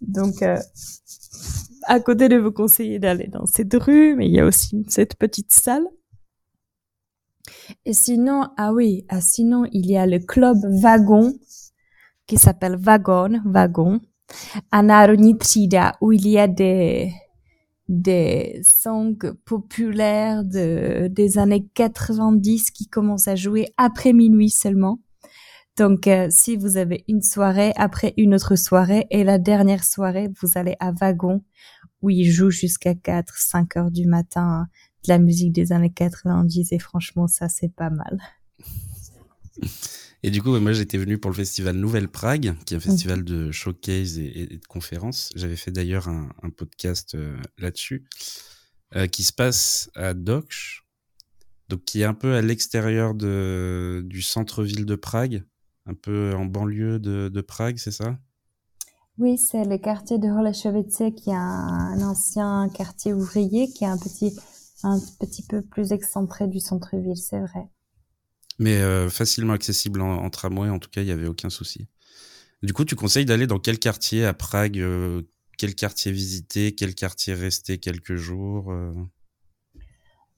Donc, 0.00 0.42
euh, 0.42 0.58
à 1.84 2.00
côté 2.00 2.28
de 2.28 2.36
vous 2.36 2.52
conseiller 2.52 2.98
d'aller 2.98 3.26
dans 3.26 3.46
cette 3.46 3.74
rue, 3.74 4.14
mais 4.14 4.26
il 4.26 4.32
y 4.32 4.40
a 4.40 4.46
aussi 4.46 4.84
cette 4.88 5.16
petite 5.16 5.52
salle. 5.52 5.86
Et 7.84 7.92
sinon, 7.92 8.48
ah 8.56 8.72
oui, 8.72 9.04
ah 9.08 9.20
sinon, 9.20 9.64
il 9.72 9.90
y 9.90 9.96
a 9.96 10.06
le 10.06 10.18
club 10.18 10.58
Wagon, 10.82 11.32
qui 12.26 12.36
s'appelle 12.36 12.76
Wagon, 12.76 13.40
Wagon, 13.44 14.00
à 14.70 14.82
Národní 14.82 15.36
où 16.00 16.12
il 16.12 16.28
y 16.28 16.38
a 16.38 16.48
des, 16.48 17.12
des 17.88 18.60
songs 18.62 19.18
populaires 19.44 20.44
de, 20.44 21.08
des 21.08 21.38
années 21.38 21.66
90 21.74 22.70
qui 22.70 22.88
commencent 22.88 23.28
à 23.28 23.36
jouer 23.36 23.66
après 23.76 24.12
minuit 24.12 24.50
seulement. 24.50 25.00
Donc, 25.78 26.06
euh, 26.06 26.28
si 26.30 26.56
vous 26.56 26.76
avez 26.76 27.04
une 27.08 27.22
soirée 27.22 27.72
après 27.76 28.12
une 28.18 28.34
autre 28.34 28.56
soirée 28.56 29.06
et 29.10 29.24
la 29.24 29.38
dernière 29.38 29.84
soirée, 29.84 30.28
vous 30.40 30.50
allez 30.54 30.76
à 30.80 30.92
Wagon 30.92 31.42
où 32.02 32.10
ils 32.10 32.30
jouent 32.30 32.50
jusqu'à 32.50 32.94
4, 32.94 33.32
5 33.36 33.76
heures 33.76 33.90
du 33.90 34.06
matin 34.06 34.66
de 35.04 35.08
la 35.08 35.18
musique 35.18 35.52
des 35.52 35.72
années 35.72 35.92
90 35.92 36.72
et 36.72 36.78
franchement, 36.78 37.26
ça, 37.26 37.48
c'est 37.48 37.72
pas 37.72 37.90
mal. 37.90 38.20
Et 40.24 40.30
du 40.30 40.40
coup, 40.40 40.56
moi, 40.60 40.72
j'étais 40.72 40.98
venu 40.98 41.18
pour 41.18 41.30
le 41.30 41.36
festival 41.36 41.76
Nouvelle 41.76 42.08
Prague, 42.08 42.54
qui 42.64 42.74
est 42.74 42.76
un 42.76 42.80
mhm. 42.80 42.84
festival 42.84 43.24
de 43.24 43.50
showcase 43.50 44.18
et, 44.18 44.46
de 44.46 44.66
conférences. 44.68 45.30
J'avais 45.34 45.56
fait 45.56 45.72
d'ailleurs 45.72 46.08
un, 46.08 46.28
podcast 46.56 47.16
euh, 47.16 47.36
là-dessus, 47.58 48.04
euh, 48.94 49.08
qui 49.08 49.24
se 49.24 49.32
passe 49.32 49.90
à 49.96 50.14
Dokh, 50.14 50.84
donc 51.68 51.84
qui 51.84 52.02
est 52.02 52.04
un 52.04 52.14
peu 52.14 52.34
à 52.34 52.42
l'extérieur 52.42 53.14
du 53.14 54.22
centre-ville 54.22 54.86
de 54.86 54.94
Prague, 54.94 55.44
un 55.86 55.94
peu 55.94 56.34
en 56.34 56.44
banlieue 56.44 57.00
de, 57.00 57.40
Prague, 57.40 57.78
c'est 57.78 57.90
ça? 57.90 58.16
Oui, 59.18 59.38
c'est 59.38 59.64
le 59.64 59.78
quartier 59.78 60.18
de 60.18 60.28
Holešovice, 60.28 61.02
qui 61.16 61.30
est 61.30 61.34
un, 61.34 62.00
ancien 62.00 62.68
quartier 62.68 63.12
ouvrier, 63.12 63.68
qui 63.68 63.84
est 63.84 63.88
un 63.88 63.98
petit, 63.98 64.38
un 64.82 64.98
petit 65.20 65.42
peu 65.42 65.62
plus 65.62 65.92
excentré 65.92 66.48
du 66.48 66.60
centre-ville, 66.60 67.16
c'est 67.16 67.40
vrai. 67.40 67.68
Mais 68.58 68.76
euh, 68.80 69.08
facilement 69.08 69.54
accessible 69.54 70.00
en, 70.00 70.28
tramway, 70.30 70.68
en 70.68 70.78
tout 70.78 70.90
cas, 70.90 71.00
il 71.00 71.06
n'y 71.06 71.10
avait 71.10 71.26
aucun 71.26 71.50
souci. 71.50 71.88
Du 72.62 72.72
coup, 72.72 72.84
tu 72.84 72.94
conseilles 72.94 73.24
d'aller 73.24 73.46
dans 73.46 73.58
quel 73.58 73.78
quartier 73.78 74.24
à 74.24 74.34
Prague 74.34 74.78
euh, 74.78 75.22
Quel 75.58 75.74
quartier 75.74 76.12
visiter 76.12 76.74
Quel 76.74 76.94
quartier 76.94 77.34
rester 77.34 77.78
quelques 77.78 78.16
jours 78.16 78.70
euh? 78.70 78.92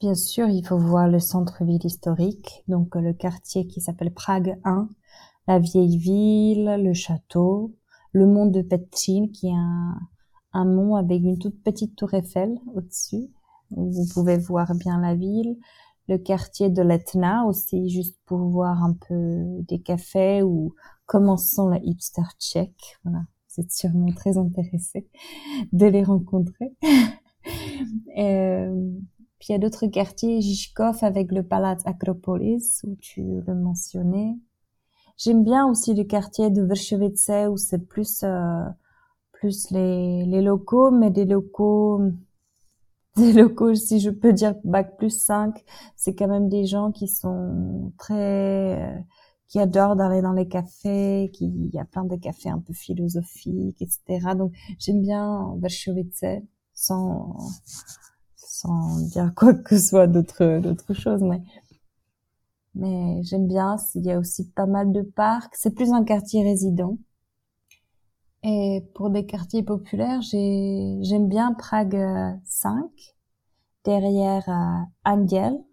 Bien 0.00 0.14
sûr, 0.14 0.48
il 0.48 0.66
faut 0.66 0.78
voir 0.78 1.08
le 1.08 1.18
centre-ville 1.18 1.84
historique, 1.84 2.62
donc 2.68 2.94
le 2.94 3.12
quartier 3.12 3.66
qui 3.66 3.80
s'appelle 3.80 4.12
Prague 4.12 4.58
1, 4.64 4.88
la 5.46 5.58
vieille 5.58 5.98
ville, 5.98 6.76
le 6.82 6.92
château, 6.94 7.76
le 8.12 8.26
mont 8.26 8.46
de 8.46 8.62
Petrin, 8.62 9.28
qui 9.32 9.48
est 9.48 9.54
un, 9.54 9.98
un 10.52 10.64
mont 10.64 10.96
avec 10.96 11.22
une 11.22 11.38
toute 11.38 11.62
petite 11.62 11.96
tour 11.96 12.14
Eiffel 12.14 12.58
au-dessus, 12.74 13.28
où 13.70 13.90
vous 13.90 14.06
pouvez 14.12 14.38
voir 14.38 14.74
bien 14.74 15.00
la 15.00 15.14
ville, 15.14 15.56
le 16.08 16.18
quartier 16.18 16.70
de 16.70 16.82
l'Etna 16.82 17.44
aussi, 17.46 17.88
juste 17.88 18.18
pour 18.26 18.38
voir 18.38 18.82
un 18.82 18.94
peu 19.08 19.62
des 19.68 19.80
cafés 19.80 20.42
ou 20.42 20.74
comment 21.06 21.36
sont 21.36 21.70
les 21.70 21.80
hipsters 21.82 22.34
tchèques. 22.38 22.98
Voilà, 23.04 23.20
vous 23.48 23.62
êtes 23.62 23.72
sûrement 23.72 24.12
très 24.12 24.36
intéressé 24.36 25.08
de 25.72 25.86
les 25.86 26.02
rencontrer. 26.02 26.74
euh, 28.18 28.90
puis 29.38 29.48
il 29.48 29.52
y 29.52 29.54
a 29.54 29.58
d'autres 29.58 29.86
quartiers, 29.86 30.40
Žižkov 30.40 30.98
avec 31.02 31.32
le 31.32 31.42
Palaz 31.42 31.78
Acropolis, 31.84 32.82
où 32.84 32.96
tu 32.96 33.22
le 33.46 33.54
mentionnais. 33.54 34.36
J'aime 35.16 35.44
bien 35.44 35.66
aussi 35.66 35.94
le 35.94 36.04
quartier 36.04 36.50
de 36.50 36.62
Vršovice, 36.62 37.30
où 37.50 37.56
c'est 37.56 37.86
plus 37.86 38.22
euh, 38.24 38.64
plus 39.32 39.70
les, 39.70 40.24
les 40.26 40.42
locaux, 40.42 40.90
mais 40.90 41.10
des 41.10 41.24
locaux 41.24 42.00
des 43.16 43.32
locaux, 43.32 43.74
si 43.74 44.00
je 44.00 44.10
peux 44.10 44.32
dire 44.32 44.54
bac 44.64 44.96
plus 44.96 45.10
5, 45.16 45.64
c'est 45.96 46.14
quand 46.14 46.28
même 46.28 46.48
des 46.48 46.66
gens 46.66 46.90
qui 46.92 47.08
sont 47.08 47.92
très, 47.98 48.82
euh, 48.82 48.98
qui 49.48 49.60
adorent 49.60 49.96
d'aller 49.96 50.22
dans 50.22 50.32
les 50.32 50.48
cafés, 50.48 51.30
qui, 51.32 51.46
il 51.46 51.70
y 51.72 51.78
a 51.78 51.84
plein 51.84 52.04
de 52.04 52.16
cafés 52.16 52.50
un 52.50 52.58
peu 52.58 52.72
philosophiques, 52.72 53.80
etc. 53.80 54.34
Donc, 54.36 54.52
j'aime 54.78 55.00
bien 55.00 55.54
Vershovice, 55.58 56.24
sans, 56.74 57.36
sans 58.36 58.98
dire 59.08 59.32
quoi 59.36 59.54
que 59.54 59.78
ce 59.78 59.88
soit 59.88 60.06
d'autre, 60.06 60.58
d'autre 60.60 60.92
chose, 60.94 61.22
mais, 61.22 61.42
mais 62.74 63.22
j'aime 63.22 63.46
bien. 63.46 63.76
Il 63.94 64.04
y 64.04 64.12
a 64.12 64.18
aussi 64.18 64.48
pas 64.50 64.66
mal 64.66 64.92
de 64.92 65.02
parcs. 65.02 65.54
C'est 65.56 65.74
plus 65.74 65.92
un 65.92 66.04
quartier 66.04 66.42
résident. 66.42 66.98
Et 68.44 68.86
pour 68.94 69.08
des 69.08 69.24
quartiers 69.24 69.62
populaires, 69.62 70.20
j'aime 70.20 71.28
bien 71.28 71.54
Prague 71.54 71.98
5, 72.44 72.84
derrière 73.84 74.44
euh. 75.04 75.64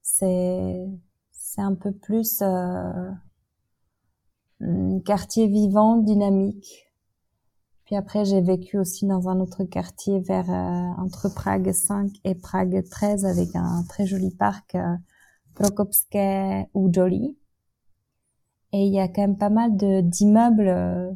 C'est 0.00 1.60
un 1.60 1.74
peu 1.74 1.92
plus 1.92 2.40
euh, 2.40 3.10
un 4.60 5.00
quartier 5.00 5.46
vivant, 5.46 5.98
dynamique. 5.98 6.88
Puis 7.84 7.96
après, 7.96 8.24
j'ai 8.24 8.40
vécu 8.40 8.78
aussi 8.78 9.06
dans 9.06 9.28
un 9.28 9.40
autre 9.40 9.64
quartier 9.64 10.20
vers 10.20 10.50
euh, 10.50 11.02
entre 11.02 11.28
Prague 11.34 11.72
5 11.72 12.10
et 12.24 12.34
Prague 12.34 12.84
13 12.90 13.24
avec 13.24 13.54
un 13.54 13.82
très 13.88 14.06
joli 14.06 14.30
parc 14.30 14.74
euh, 14.74 14.94
Prokopské 15.54 16.66
ou 16.74 16.92
Joli. 16.92 17.36
Et 18.72 18.84
il 18.84 18.92
y 18.92 19.00
a 19.00 19.08
quand 19.08 19.22
même 19.22 19.38
pas 19.38 19.48
mal 19.48 19.70
d'immeubles 19.74 20.68
euh, 20.68 21.10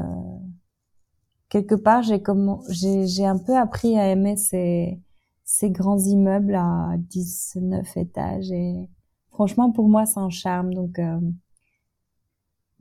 quelque 1.50 1.74
part 1.76 2.04
j'ai 2.04 2.22
comme 2.22 2.62
j'ai 2.70 3.08
j'ai 3.08 3.26
un 3.26 3.40
peu 3.40 3.58
appris 3.58 3.98
à 3.98 4.12
aimer 4.12 4.38
ces 4.38 5.02
ces 5.44 5.72
grands 5.72 6.00
immeubles 6.00 6.56
à 6.56 6.96
19 6.98 7.98
étages 7.98 8.52
et 8.52 8.88
franchement 9.32 9.72
pour 9.72 9.90
moi 9.90 10.06
c'est 10.06 10.20
un 10.20 10.30
charme 10.30 10.74
donc 10.74 11.00
euh, 11.00 11.20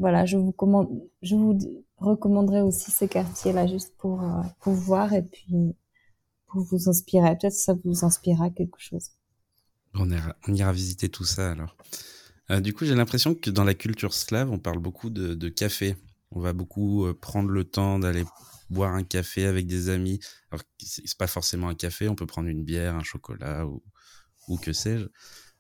voilà, 0.01 0.25
je 0.25 0.39
vous 0.39 0.51
commande, 0.51 0.89
recommanderais 1.99 2.63
aussi 2.63 2.91
ces 2.91 3.07
quartiers-là 3.07 3.67
juste 3.67 3.93
pour, 3.99 4.23
euh, 4.23 4.43
pour 4.61 4.73
voir 4.73 5.13
et 5.13 5.23
puis 5.23 5.77
pour 6.47 6.63
vous 6.63 6.89
inspirer. 6.89 7.37
Peut-être 7.39 7.53
que 7.53 7.61
ça 7.61 7.75
vous 7.85 8.05
inspirera 8.05 8.49
quelque 8.49 8.79
chose. 8.81 9.11
On 9.95 10.11
ira, 10.11 10.35
on 10.49 10.55
ira 10.55 10.73
visiter 10.73 11.11
tout 11.11 11.25
ça 11.25 11.53
alors. 11.53 11.77
Euh, 12.51 12.61
du 12.61 12.73
coup, 12.73 12.87
j'ai 12.87 12.95
l'impression 12.95 13.35
que 13.35 13.51
dans 13.51 13.63
la 13.63 13.75
culture 13.75 14.15
slave, 14.15 14.51
on 14.51 14.59
parle 14.59 14.79
beaucoup 14.79 15.11
de, 15.11 15.35
de 15.35 15.49
café. 15.51 15.97
On 16.31 16.41
va 16.41 16.55
beaucoup 16.55 17.05
euh, 17.05 17.13
prendre 17.13 17.51
le 17.51 17.65
temps 17.65 17.99
d'aller 17.99 18.25
boire 18.71 18.95
un 18.95 19.05
café 19.05 19.45
avec 19.45 19.67
des 19.67 19.91
amis. 19.91 20.19
Alors, 20.51 20.63
c'est 20.79 21.19
pas 21.19 21.27
forcément 21.27 21.69
un 21.69 21.75
café, 21.75 22.09
on 22.09 22.15
peut 22.15 22.27
prendre 22.27 22.49
une 22.49 22.65
bière, 22.65 22.95
un 22.95 23.03
chocolat 23.03 23.67
ou, 23.67 23.83
ou 24.49 24.57
que 24.57 24.73
sais-je. 24.73 25.09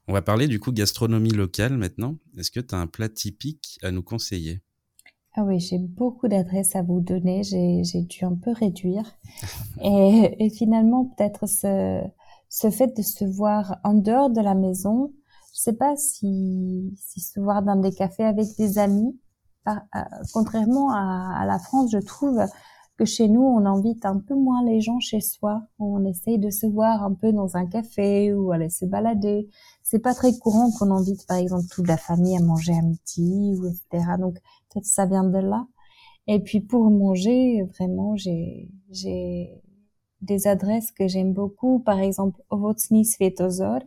On 0.08 0.12
va 0.12 0.22
parler 0.22 0.48
du 0.48 0.58
coup 0.58 0.72
gastronomie 0.72 1.30
locale 1.30 1.76
maintenant. 1.76 2.16
Est-ce 2.36 2.50
que 2.50 2.60
tu 2.60 2.74
as 2.74 2.78
un 2.78 2.86
plat 2.86 3.08
typique 3.08 3.78
à 3.82 3.90
nous 3.90 4.02
conseiller? 4.02 4.62
Ah 5.34 5.44
oui, 5.44 5.60
j'ai 5.60 5.78
beaucoup 5.78 6.26
d'adresses 6.26 6.74
à 6.74 6.82
vous 6.82 7.00
donner. 7.00 7.44
J'ai 7.44 8.02
dû 8.02 8.24
un 8.24 8.34
peu 8.34 8.50
réduire. 8.50 9.04
et, 9.82 10.44
et, 10.44 10.50
finalement, 10.50 11.04
peut-être 11.04 11.46
ce, 11.46 12.02
ce 12.48 12.70
fait 12.70 12.96
de 12.96 13.02
se 13.02 13.24
voir 13.24 13.78
en 13.84 13.94
dehors 13.94 14.30
de 14.30 14.40
la 14.40 14.56
maison, 14.56 15.12
je 15.54 15.60
sais 15.60 15.72
pas 15.72 15.94
si, 15.96 16.92
si 16.96 17.20
se 17.20 17.38
voir 17.38 17.62
dans 17.62 17.76
des 17.76 17.92
cafés 17.92 18.24
avec 18.24 18.48
des 18.58 18.78
amis, 18.78 19.18
par, 19.64 19.82
euh, 19.94 20.00
contrairement 20.32 20.90
à, 20.90 21.42
à, 21.42 21.46
la 21.46 21.58
France, 21.58 21.90
je 21.92 21.98
trouve 21.98 22.40
que 22.98 23.04
chez 23.04 23.28
nous, 23.28 23.42
on 23.42 23.64
invite 23.66 24.04
un 24.04 24.18
peu 24.18 24.34
moins 24.34 24.64
les 24.64 24.80
gens 24.80 24.98
chez 25.00 25.20
soi. 25.20 25.62
On 25.78 26.04
essaye 26.04 26.38
de 26.38 26.50
se 26.50 26.66
voir 26.66 27.04
un 27.04 27.14
peu 27.14 27.32
dans 27.32 27.56
un 27.56 27.66
café 27.66 28.34
ou 28.34 28.52
aller 28.52 28.68
se 28.68 28.84
balader. 28.84 29.48
C'est 29.90 29.98
pas 29.98 30.14
très 30.14 30.38
courant 30.38 30.70
qu'on 30.70 30.92
invite, 30.92 31.26
par 31.26 31.38
exemple, 31.38 31.66
toute 31.68 31.88
la 31.88 31.96
famille 31.96 32.36
à 32.36 32.40
manger 32.40 32.72
à 32.74 32.80
midi 32.80 33.56
ou 33.58 33.66
etc. 33.66 34.12
Donc, 34.20 34.34
peut-être 34.68 34.86
ça 34.86 35.04
vient 35.04 35.24
de 35.24 35.38
là. 35.38 35.66
Et 36.28 36.38
puis 36.38 36.60
pour 36.60 36.88
manger, 36.90 37.64
vraiment, 37.76 38.14
j'ai 38.14 38.68
des 40.20 40.46
adresses 40.46 40.92
que 40.92 41.08
j'aime 41.08 41.32
beaucoup. 41.32 41.80
Par 41.80 41.98
exemple, 41.98 42.40
Ovocny 42.50 43.04
Svetozor, 43.04 43.80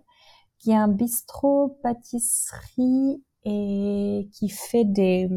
qui 0.59 0.71
est 0.71 0.75
un 0.75 0.89
bistrot 0.89 1.79
pâtisserie 1.81 3.23
et 3.45 4.27
qui 4.33 4.49
fait 4.49 4.83
des 4.83 5.29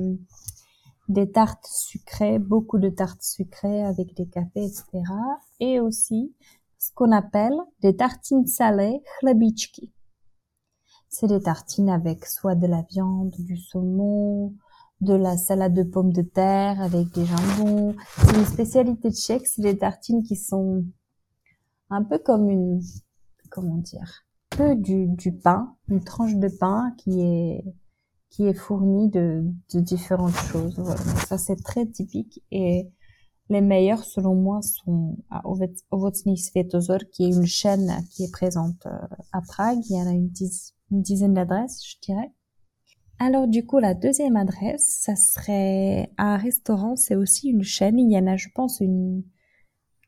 des 1.08 1.30
tartes 1.30 1.64
sucrées, 1.64 2.40
beaucoup 2.40 2.78
de 2.78 2.88
tartes 2.88 3.22
sucrées 3.22 3.84
avec 3.84 4.14
des 4.16 4.26
cafés, 4.26 4.64
etc. 4.64 4.84
Et 5.60 5.78
aussi 5.78 6.34
ce 6.78 6.90
qu'on 6.92 7.12
appelle 7.12 7.54
des 7.82 7.94
tartines 7.94 8.48
salées, 8.48 9.00
chlebichki. 9.20 9.92
C'est 11.08 11.28
des 11.28 11.40
tartines 11.40 11.90
avec 11.90 12.26
soit 12.26 12.54
de 12.54 12.66
la 12.66 12.82
viande, 12.82 13.34
du 13.38 13.56
saumon, 13.56 14.54
de 15.00 15.14
la 15.14 15.36
salade 15.36 15.74
de 15.74 15.82
pommes 15.82 16.12
de 16.12 16.22
terre 16.22 16.80
avec 16.80 17.12
des 17.12 17.24
jambons. 17.24 17.94
C'est 18.18 18.36
une 18.36 18.46
spécialité 18.46 19.10
tchèque, 19.10 19.46
c'est 19.46 19.62
des 19.62 19.78
tartines 19.78 20.22
qui 20.22 20.36
sont 20.36 20.84
un 21.90 22.02
peu 22.02 22.18
comme 22.18 22.50
une, 22.50 22.80
comment 23.50 23.76
dire, 23.76 24.24
peu 24.50 24.74
du, 24.74 25.06
du 25.08 25.32
pain, 25.32 25.74
une 25.88 26.02
tranche 26.02 26.34
de 26.34 26.48
pain 26.48 26.92
qui 26.98 27.20
est 27.20 27.64
qui 28.30 28.44
est 28.44 28.54
fournie 28.54 29.08
de, 29.08 29.44
de 29.72 29.80
différentes 29.80 30.34
choses. 30.34 30.78
Voilà. 30.78 31.00
ça 31.26 31.38
c'est 31.38 31.56
très 31.56 31.86
typique 31.86 32.42
et 32.50 32.90
les 33.48 33.60
meilleurs 33.60 34.04
selon 34.04 34.34
moi 34.34 34.60
sont 34.62 35.16
à 35.30 35.42
Ovocny 35.90 36.36
Svetozor 36.36 36.98
qui 37.12 37.24
est 37.24 37.28
une 37.28 37.46
chaîne 37.46 38.04
qui 38.10 38.24
est 38.24 38.32
présente 38.32 38.84
euh, 38.86 38.98
à 39.32 39.40
Prague. 39.40 39.78
Il 39.88 39.96
y 39.96 40.00
en 40.00 40.06
a 40.06 40.12
une, 40.12 40.30
une 40.90 41.02
dizaine 41.02 41.34
d'adresses, 41.34 41.82
je 41.86 41.96
dirais. 42.00 42.32
Alors 43.18 43.48
du 43.48 43.64
coup, 43.64 43.78
la 43.78 43.94
deuxième 43.94 44.36
adresse, 44.36 45.00
ça 45.00 45.16
serait 45.16 46.12
un 46.18 46.36
restaurant, 46.36 46.96
c'est 46.96 47.16
aussi 47.16 47.48
une 47.48 47.62
chaîne. 47.62 47.98
Il 47.98 48.12
y 48.12 48.18
en 48.18 48.26
a, 48.26 48.36
je 48.36 48.48
pense, 48.54 48.80
une 48.80 49.22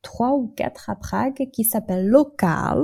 trois 0.02 0.34
ou 0.36 0.48
quatre 0.48 0.90
à 0.90 0.96
Prague 0.96 1.48
qui 1.52 1.64
s'appelle 1.64 2.06
Local. 2.06 2.82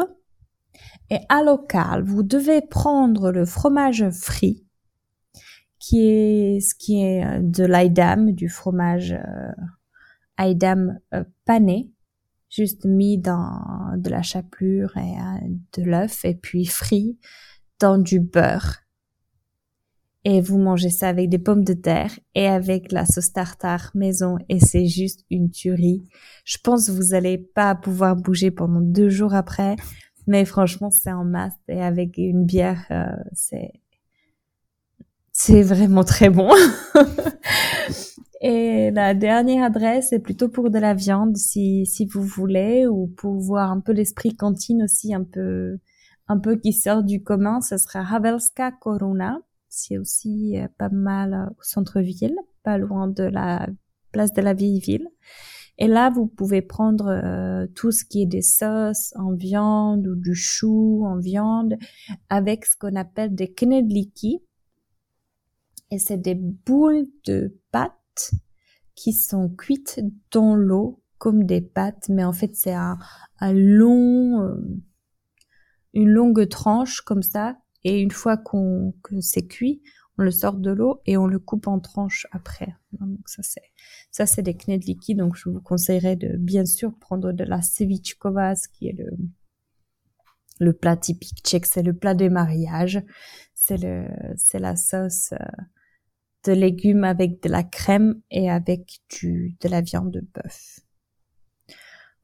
Et 1.10 1.18
à 1.28 1.42
Local, 1.42 2.02
vous 2.02 2.22
devez 2.22 2.62
prendre 2.62 3.30
le 3.30 3.44
fromage 3.44 4.08
frit, 4.10 4.66
qui 5.78 6.00
est 6.00 6.60
ce 6.60 6.74
qui 6.74 7.02
est 7.02 7.24
euh, 7.24 7.40
de 7.40 7.64
l'aïdam, 7.64 8.32
du 8.32 8.48
fromage 8.48 9.12
euh, 9.12 9.52
euh, 10.40 11.24
pané, 11.44 11.92
juste 12.48 12.84
mis 12.84 13.18
dans 13.18 13.96
de 13.96 14.10
la 14.10 14.22
chapelure 14.22 14.96
et 14.96 15.00
euh, 15.00 15.48
de 15.76 15.82
l'œuf, 15.82 16.24
et 16.24 16.34
puis 16.34 16.66
frit 16.66 17.18
du 17.98 18.20
beurre 18.20 18.84
et 20.24 20.40
vous 20.40 20.58
mangez 20.58 20.90
ça 20.90 21.08
avec 21.08 21.28
des 21.28 21.38
pommes 21.38 21.64
de 21.64 21.74
terre 21.74 22.18
et 22.34 22.46
avec 22.46 22.92
la 22.92 23.04
sauce 23.04 23.32
tartare 23.32 23.90
maison 23.94 24.38
et 24.48 24.58
c'est 24.58 24.86
juste 24.86 25.24
une 25.30 25.50
tuerie. 25.50 26.02
Je 26.44 26.56
pense 26.62 26.86
que 26.86 26.92
vous 26.92 27.14
allez 27.14 27.36
pas 27.36 27.74
pouvoir 27.74 28.16
bouger 28.16 28.50
pendant 28.50 28.80
deux 28.80 29.10
jours 29.10 29.34
après, 29.34 29.76
mais 30.26 30.44
franchement 30.46 30.90
c'est 30.90 31.12
en 31.12 31.24
masse 31.24 31.52
et 31.68 31.82
avec 31.82 32.16
une 32.16 32.46
bière 32.46 32.86
euh, 32.90 33.04
c'est 33.32 33.72
c'est 35.30 35.62
vraiment 35.62 36.04
très 36.04 36.30
bon. 36.30 36.50
et 38.40 38.90
la 38.92 39.12
dernière 39.14 39.64
adresse 39.64 40.12
est 40.12 40.20
plutôt 40.20 40.48
pour 40.48 40.70
de 40.70 40.78
la 40.78 40.94
viande 40.94 41.36
si 41.36 41.84
si 41.84 42.06
vous 42.06 42.22
voulez 42.22 42.86
ou 42.86 43.08
pour 43.08 43.34
voir 43.34 43.70
un 43.70 43.80
peu 43.80 43.92
l'esprit 43.92 44.34
cantine 44.34 44.84
aussi 44.84 45.12
un 45.12 45.24
peu 45.24 45.76
un 46.28 46.38
peu 46.38 46.56
qui 46.56 46.72
sort 46.72 47.02
du 47.02 47.22
commun, 47.22 47.60
ce 47.60 47.76
sera 47.76 48.00
Havelska 48.00 48.72
Corona 48.72 49.38
c'est 49.74 49.98
aussi 49.98 50.58
euh, 50.58 50.68
pas 50.78 50.88
mal 50.88 51.34
euh, 51.34 51.50
au 51.50 51.62
centre-ville, 51.62 52.36
pas 52.62 52.78
loin 52.78 53.08
de 53.08 53.24
la 53.24 53.66
place 54.12 54.32
de 54.32 54.40
la 54.40 54.54
vieille 54.54 54.78
ville. 54.78 55.08
Et 55.76 55.88
là, 55.88 56.10
vous 56.10 56.26
pouvez 56.26 56.62
prendre 56.62 57.08
euh, 57.08 57.66
tout 57.74 57.90
ce 57.90 58.04
qui 58.04 58.22
est 58.22 58.26
des 58.26 58.42
sauces 58.42 59.12
en 59.16 59.34
viande 59.34 60.06
ou 60.06 60.14
du 60.14 60.34
chou 60.34 61.04
en 61.04 61.18
viande 61.18 61.74
avec 62.28 62.64
ce 62.64 62.76
qu'on 62.76 62.94
appelle 62.94 63.34
des 63.34 63.52
knedliki. 63.52 64.40
Et 65.90 65.98
c'est 65.98 66.18
des 66.18 66.36
boules 66.36 67.06
de 67.26 67.58
pâtes 67.72 68.30
qui 68.94 69.12
sont 69.12 69.48
cuites 69.48 70.00
dans 70.30 70.54
l'eau 70.54 71.02
comme 71.18 71.44
des 71.44 71.60
pâtes, 71.60 72.08
mais 72.08 72.24
en 72.24 72.32
fait 72.32 72.54
c'est 72.54 72.74
un, 72.74 72.98
long, 73.40 74.56
une 75.94 76.10
longue 76.10 76.48
tranche 76.48 77.00
comme 77.00 77.22
ça 77.22 77.56
et 77.84 78.00
une 78.00 78.10
fois 78.10 78.36
qu'on 78.36 78.94
que 79.02 79.20
c'est 79.20 79.46
cuit, 79.46 79.82
on 80.18 80.22
le 80.22 80.30
sort 80.30 80.56
de 80.56 80.70
l'eau 80.70 81.00
et 81.06 81.16
on 81.16 81.26
le 81.26 81.38
coupe 81.38 81.66
en 81.66 81.80
tranches 81.80 82.26
après. 82.32 82.74
Donc 82.92 83.18
ça 83.26 83.42
c'est 83.42 83.62
ça 84.10 84.26
c'est 84.26 84.42
des 84.42 84.54
knedliki. 84.54 85.14
Donc 85.14 85.36
je 85.36 85.48
vous 85.48 85.60
conseillerais 85.60 86.16
de 86.16 86.36
bien 86.36 86.66
sûr 86.66 86.94
prendre 86.98 87.32
de 87.32 87.44
la 87.44 87.62
cevichkova, 87.62 88.54
qui 88.72 88.88
est 88.88 88.96
le 88.98 89.10
le 90.60 90.72
plat 90.72 90.96
typique 90.96 91.40
tchèque, 91.42 91.66
c'est 91.66 91.82
le 91.82 91.94
plat 91.94 92.14
des 92.14 92.28
mariages. 92.28 93.02
C'est 93.54 93.76
le 93.76 94.06
c'est 94.36 94.58
la 94.58 94.76
sauce 94.76 95.32
euh, 95.32 95.62
de 96.44 96.52
légumes 96.52 97.04
avec 97.04 97.42
de 97.42 97.48
la 97.48 97.62
crème 97.64 98.20
et 98.30 98.50
avec 98.50 99.00
du 99.10 99.56
de 99.60 99.68
la 99.68 99.80
viande 99.80 100.12
de 100.12 100.20
bœuf. 100.20 100.80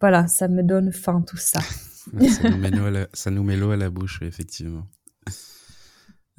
Voilà, 0.01 0.29
ça 0.29 0.49
me 0.49 0.63
donne 0.63 0.93
faim 0.93 1.23
tout 1.27 1.37
ça. 1.37 1.61
Ça, 2.29 2.51
nous 2.51 2.57
met 2.59 3.09
ça 3.13 3.31
nous 3.31 3.43
met 3.43 3.57
l'eau 3.57 3.71
à 3.71 3.77
la 3.77 3.91
bouche, 3.91 4.21
effectivement. 4.23 4.87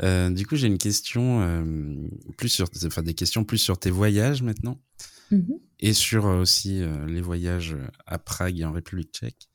Euh, 0.04 0.30
du 0.30 0.46
coup, 0.46 0.56
j'ai 0.56 0.68
une 0.68 0.78
question 0.78 1.42
euh, 1.42 1.64
plus 2.38 2.50
sur, 2.50 2.68
enfin 2.86 3.04
des 3.04 3.14
questions 3.14 3.44
plus 3.44 3.58
sur 3.58 3.78
tes 3.78 3.92
voyages 3.92 4.42
maintenant, 4.42 4.80
mm-hmm. 5.32 5.60
et 5.80 5.94
sur 5.94 6.26
euh, 6.26 6.42
aussi 6.42 6.82
les 7.08 7.22
voyages 7.22 7.76
à 8.06 8.18
Prague 8.18 8.60
et 8.60 8.66
en 8.66 8.72
République 8.72 9.12
Tchèque. 9.14 9.48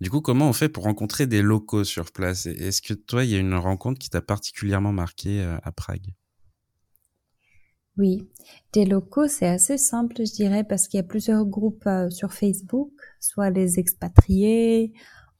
Du 0.00 0.10
coup, 0.10 0.20
comment 0.20 0.48
on 0.48 0.52
fait 0.52 0.68
pour 0.68 0.84
rencontrer 0.84 1.26
des 1.26 1.42
locaux 1.42 1.84
sur 1.84 2.10
place? 2.10 2.46
Est-ce 2.46 2.82
que 2.82 2.92
toi, 2.92 3.24
il 3.24 3.30
y 3.30 3.36
a 3.36 3.38
une 3.38 3.54
rencontre 3.54 4.00
qui 4.00 4.10
t'a 4.10 4.20
particulièrement 4.20 4.92
marqué 4.92 5.42
à 5.62 5.70
Prague? 5.70 6.12
Oui, 7.96 8.26
des 8.72 8.84
locaux, 8.84 9.28
c'est 9.28 9.46
assez 9.46 9.78
simple, 9.78 10.16
je 10.18 10.32
dirais, 10.32 10.64
parce 10.64 10.88
qu'il 10.88 10.98
y 10.98 11.00
a 11.00 11.06
plusieurs 11.06 11.44
groupes 11.44 11.88
sur 12.10 12.32
Facebook, 12.32 12.90
soit 13.20 13.50
les 13.50 13.78
expatriés, 13.78 14.92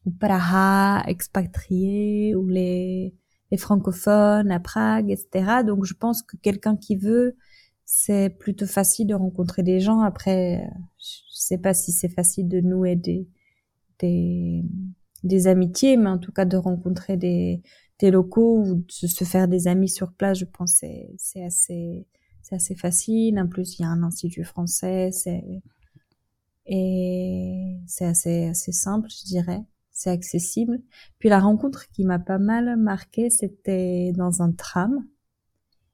ou 0.07 0.11
Praha 0.11 1.05
expatriés, 1.07 2.35
ou 2.35 2.49
les 2.49 3.15
les 3.53 3.59
francophones 3.59 4.51
à 4.51 4.59
Prague, 4.61 5.11
etc. 5.11 5.62
Donc 5.65 5.85
je 5.85 5.95
pense 5.95 6.23
que 6.23 6.37
quelqu'un 6.38 6.75
qui 6.77 6.97
veut, 6.97 7.37
c'est 7.85 8.31
plutôt 8.31 8.67
facile 8.67 9.07
de 9.09 9.15
rencontrer 9.15 9.62
des 9.62 9.79
gens. 9.79 10.01
Après, 10.01 10.67
je 10.99 11.19
sais 11.31 11.59
pas 11.59 11.75
si 11.75 11.93
c'est 11.93 12.09
facile 12.09 12.49
de 12.49 12.61
nouer 12.61 12.97
des, 12.97 13.29
des, 13.99 14.65
des 15.23 15.47
amitiés, 15.49 15.99
mais 15.99 16.09
en 16.09 16.19
tout 16.19 16.33
cas 16.33 16.47
de 16.47 16.57
rencontrer 16.57 17.19
des, 17.19 17.62
des 17.99 18.11
locaux 18.11 18.65
ou 18.65 18.77
de 18.77 19.07
se 19.07 19.25
faire 19.25 19.49
des 19.49 19.69
amis 19.69 19.91
sur 19.91 20.12
place, 20.15 20.38
je 20.38 20.47
pense 20.47 20.73
c'est 20.81 21.11
c'est 21.19 21.45
assez 21.45 22.07
c'est 22.43 22.57
assez 22.57 22.75
facile. 22.75 23.38
En 23.38 23.49
plus, 23.49 23.79
il 23.79 23.83
y 23.83 23.85
a 23.85 23.88
un 23.88 24.03
institut 24.03 24.45
français, 24.45 25.11
c'est 25.12 25.45
et 26.67 27.77
c'est 27.87 28.07
assez 28.07 28.47
assez 28.47 28.73
simple, 28.73 29.09
je 29.11 29.27
dirais 29.27 29.62
c'est 30.03 30.11
accessible. 30.11 30.81
Puis 31.19 31.29
la 31.29 31.38
rencontre 31.38 31.88
qui 31.91 32.05
m'a 32.05 32.19
pas 32.19 32.38
mal 32.38 32.77
marqué, 32.77 33.31
c'était 33.31 34.12
dans 34.17 34.43
un 34.43 34.53
tram. 34.53 35.07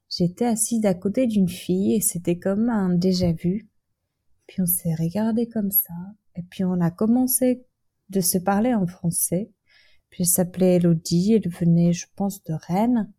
J'étais 0.09 0.45
assise 0.45 0.85
à 0.85 0.95
côté 0.95 1.27
d'une 1.27 1.49
fille 1.49 1.95
et 1.95 2.01
c'était 2.01 2.39
comme 2.39 2.69
un 2.69 2.89
déjà 2.89 3.31
vu. 3.31 3.69
Puis 4.47 4.61
on 4.61 4.65
s'est 4.65 4.95
regardé 4.95 5.47
comme 5.47 5.71
ça. 5.71 5.93
Et 6.35 6.41
puis 6.41 6.63
on 6.63 6.81
a 6.81 6.89
commencé 6.89 7.63
de 8.09 8.21
se 8.21 8.39
parler 8.39 8.73
en 8.73 8.87
français. 8.87 9.51
Puis 10.09 10.23
elle 10.23 10.27
s'appelait 10.27 10.77
Elodie, 10.77 11.33
elle 11.33 11.51
venait, 11.51 11.93
je 11.93 12.07
pense, 12.15 12.43
de 12.43 12.53
Rennes. 12.53 13.11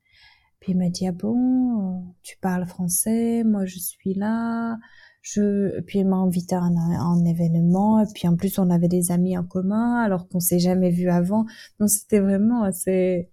Puis 0.58 0.72
il 0.72 0.78
m'a 0.78 0.88
dit, 0.88 1.06
ah 1.06 1.12
bon, 1.12 2.14
tu 2.22 2.36
parles 2.38 2.66
français, 2.66 3.44
moi 3.44 3.64
je 3.64 3.78
suis 3.78 4.14
là, 4.14 4.76
je 5.22 5.80
puis 5.82 5.98
elle 5.98 6.08
m'a 6.08 6.16
invité 6.16 6.54
à 6.54 6.62
un, 6.62 7.24
événement 7.24 8.00
et 8.00 8.06
puis 8.14 8.26
en 8.26 8.36
plus 8.36 8.58
on 8.58 8.70
avait 8.70 8.88
des 8.88 9.10
amis 9.10 9.36
en 9.36 9.44
commun 9.44 10.00
alors 10.02 10.28
qu'on 10.28 10.40
s'est 10.40 10.58
jamais 10.58 10.90
vu 10.90 11.08
avant. 11.08 11.46
Donc 11.78 11.90
c'était 11.90 12.20
vraiment 12.20 12.62
assez 12.62 13.30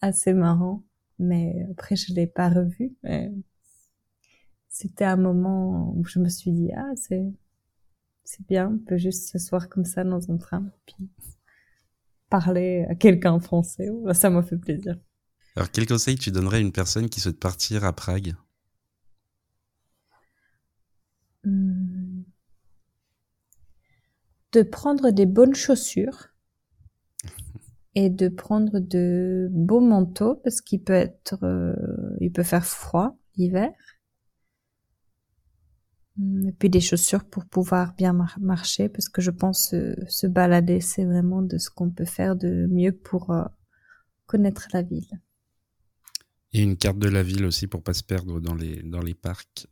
assez 0.00 0.32
marrant. 0.32 0.82
Mais 1.18 1.66
après 1.72 1.96
je 1.96 2.14
l'ai 2.14 2.26
pas 2.26 2.48
revu 2.48 2.96
c'était 4.68 5.04
un 5.04 5.16
moment 5.16 5.92
où 5.96 6.04
je 6.04 6.20
me 6.20 6.28
suis 6.28 6.52
dit 6.52 6.70
ah 6.76 6.92
c'est 6.94 7.26
c'est 8.24 8.46
bien 8.46 8.70
on 8.74 8.78
peut 8.78 8.98
juste 8.98 9.28
s'asseoir 9.28 9.68
comme 9.68 9.84
ça 9.84 10.04
dans 10.04 10.30
un 10.30 10.36
train 10.36 10.64
puis 10.86 11.08
parler 12.30 12.86
à 12.88 12.94
quelqu'un 12.94 13.32
en 13.32 13.40
français. 13.40 13.88
Ça 14.12 14.30
m'a 14.30 14.42
fait 14.42 14.58
plaisir. 14.58 14.96
Alors 15.56 15.70
quel 15.70 15.86
conseil 15.86 16.16
tu 16.16 16.30
donnerais 16.30 16.58
à 16.58 16.60
une 16.60 16.72
personne 16.72 17.08
qui 17.08 17.20
souhaite 17.20 17.40
partir 17.40 17.84
à 17.84 17.92
Prague? 17.92 18.34
De 24.52 24.62
prendre 24.62 25.10
des 25.10 25.26
bonnes 25.26 25.54
chaussures 25.54 26.28
et 27.94 28.10
de 28.10 28.28
prendre 28.28 28.78
de 28.78 29.48
beaux 29.50 29.80
manteaux 29.80 30.36
parce 30.36 30.60
qu'il 30.60 30.82
peut 30.82 30.92
être, 30.92 31.38
euh, 31.42 31.74
il 32.20 32.32
peut 32.32 32.42
faire 32.42 32.64
froid 32.64 33.16
l'hiver. 33.36 33.72
Et 36.44 36.52
puis 36.52 36.68
des 36.68 36.80
chaussures 36.80 37.24
pour 37.24 37.44
pouvoir 37.44 37.94
bien 37.94 38.12
marcher, 38.40 38.88
parce 38.88 39.08
que 39.08 39.22
je 39.22 39.30
pense 39.30 39.72
euh, 39.74 39.94
se 40.08 40.26
balader, 40.26 40.80
c'est 40.80 41.04
vraiment 41.04 41.42
de 41.42 41.58
ce 41.58 41.70
qu'on 41.70 41.90
peut 41.90 42.04
faire 42.04 42.34
de 42.34 42.66
mieux 42.70 42.92
pour 42.92 43.30
euh, 43.30 43.44
connaître 44.26 44.66
la 44.72 44.82
ville. 44.82 45.20
Et 46.52 46.62
une 46.62 46.76
carte 46.76 46.98
de 46.98 47.08
la 47.08 47.22
ville 47.22 47.44
aussi 47.44 47.68
pour 47.68 47.82
pas 47.82 47.94
se 47.94 48.02
perdre 48.02 48.40
dans 48.40 48.54
les, 48.54 48.82
dans 48.82 49.02
les 49.02 49.14
parcs. 49.14 49.68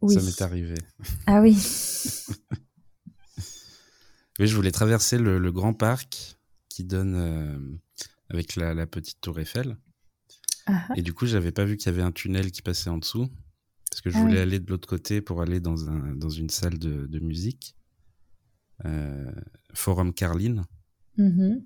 Oui. 0.00 0.14
Ça 0.14 0.22
m'est 0.22 0.42
arrivé. 0.42 0.74
Ah 1.26 1.40
oui. 1.40 1.56
oui, 4.38 4.46
je 4.46 4.54
voulais 4.54 4.72
traverser 4.72 5.18
le, 5.18 5.52
grand 5.52 5.74
parc 5.74 6.36
qui 6.68 6.84
donne 6.84 7.14
euh, 7.16 7.58
avec 8.28 8.56
la, 8.56 8.86
petite 8.86 9.20
tour 9.20 9.38
Eiffel. 9.38 9.76
Ah 10.66 10.86
ah. 10.88 10.94
Et 10.96 11.02
du 11.02 11.12
coup, 11.12 11.26
j'avais 11.26 11.52
pas 11.52 11.64
vu 11.64 11.76
qu'il 11.76 11.86
y 11.86 11.94
avait 11.94 12.02
un 12.02 12.12
tunnel 12.12 12.50
qui 12.50 12.62
passait 12.62 12.90
en 12.90 12.98
dessous. 12.98 13.28
Parce 13.90 14.00
que 14.00 14.10
je 14.10 14.18
voulais 14.18 14.40
aller 14.40 14.58
de 14.58 14.68
l'autre 14.68 14.88
côté 14.88 15.20
pour 15.20 15.40
aller 15.40 15.60
dans, 15.60 15.88
un, 15.88 16.16
dans 16.16 16.30
une 16.30 16.50
salle 16.50 16.78
de, 16.78 17.06
de 17.06 17.20
musique. 17.20 17.76
Euh, 18.84 19.30
Forum 19.72 20.12
Carline. 20.12 20.64
Mm-hmm. 21.16 21.62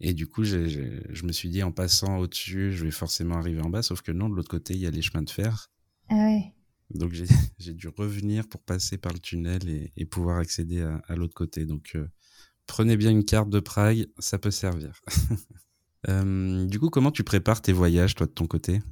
Et 0.00 0.14
du 0.14 0.26
coup, 0.26 0.44
je 0.44 1.26
me 1.26 1.32
suis 1.32 1.50
dit, 1.50 1.62
en 1.62 1.72
passant 1.72 2.18
au-dessus, 2.18 2.72
je 2.72 2.84
vais 2.84 2.90
forcément 2.90 3.36
arriver 3.36 3.60
en 3.60 3.68
bas, 3.68 3.82
sauf 3.82 4.00
que 4.02 4.12
non, 4.12 4.28
de 4.28 4.34
l'autre 4.34 4.50
côté, 4.50 4.74
il 4.74 4.80
y 4.80 4.86
a 4.86 4.90
les 4.90 5.02
chemins 5.02 5.22
de 5.22 5.30
fer. 5.30 5.70
Ah 6.08 6.14
ouais. 6.14 6.52
Donc 6.90 7.12
j'ai 7.58 7.74
dû 7.74 7.88
revenir 7.88 8.48
pour 8.48 8.62
passer 8.62 8.98
par 8.98 9.12
le 9.12 9.18
tunnel 9.18 9.90
et, 9.96 10.04
pouvoir 10.04 10.38
accéder 10.38 10.82
à, 10.82 11.02
à 11.08 11.16
l'autre 11.16 11.34
côté. 11.34 11.64
Donc 11.64 11.92
euh, 11.94 12.06
prenez 12.66 12.96
bien 12.96 13.10
une 13.10 13.24
carte 13.24 13.50
de 13.50 13.60
Prague, 13.60 14.06
ça 14.18 14.38
peut 14.38 14.50
servir. 14.50 15.00
euh, 16.08 16.66
du 16.66 16.78
coup, 16.78 16.90
comment 16.90 17.10
tu 17.10 17.24
prépares 17.24 17.62
tes 17.62 17.72
voyages, 17.72 18.14
toi, 18.14 18.26
de 18.26 18.32
ton 18.32 18.46
côté? 18.46 18.82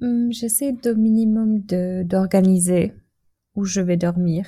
Hum, 0.00 0.32
J'essaie 0.32 0.74
au 0.86 0.96
minimum 0.96 1.60
d'organiser 1.60 2.92
où 3.54 3.64
je 3.64 3.80
vais 3.80 3.96
dormir 3.96 4.46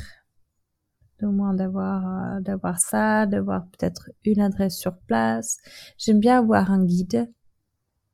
au 1.22 1.30
moins 1.30 1.54
d'avoir 1.54 2.36
euh, 2.36 2.40
d'avoir 2.40 2.78
ça, 2.78 3.26
d'avoir 3.26 3.66
peut-être 3.68 4.10
une 4.24 4.40
adresse 4.40 4.76
sur 4.76 4.96
place. 5.06 5.58
J'aime 5.98 6.20
bien 6.20 6.38
avoir 6.38 6.70
un 6.70 6.84
guide 6.84 7.32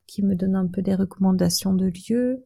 qui 0.06 0.22
me 0.22 0.34
donne 0.34 0.56
un 0.56 0.66
peu 0.66 0.82
des 0.82 0.94
recommandations 0.94 1.72
de 1.72 1.86
lieux. 1.86 2.44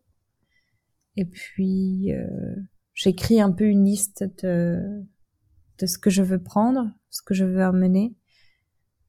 Et 1.16 1.24
puis 1.24 2.12
euh, 2.12 2.56
j'écris 2.92 3.40
un 3.40 3.52
peu 3.52 3.64
une 3.64 3.84
liste 3.84 4.24
de 4.42 5.04
de 5.78 5.86
ce 5.86 5.98
que 5.98 6.10
je 6.10 6.22
veux 6.22 6.42
prendre, 6.42 6.90
ce 7.10 7.22
que 7.22 7.34
je 7.34 7.44
veux 7.44 7.62
amener. 7.62 8.14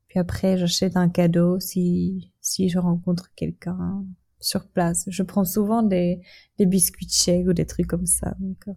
Puis 0.07 0.19
après 0.19 0.57
j'achète 0.57 0.97
un 0.97 1.09
cadeau 1.09 1.59
si 1.59 2.33
si 2.41 2.69
je 2.69 2.79
rencontre 2.79 3.33
quelqu'un 3.35 4.05
sur 4.39 4.67
place. 4.67 5.05
Je 5.07 5.23
prends 5.23 5.45
souvent 5.45 5.83
des 5.83 6.21
des 6.57 6.65
biscuits 6.65 7.07
tchèques 7.07 7.47
ou 7.47 7.53
des 7.53 7.65
trucs 7.65 7.87
comme 7.87 8.05
ça. 8.05 8.35
Donc 8.39 8.67
euh, 8.67 8.73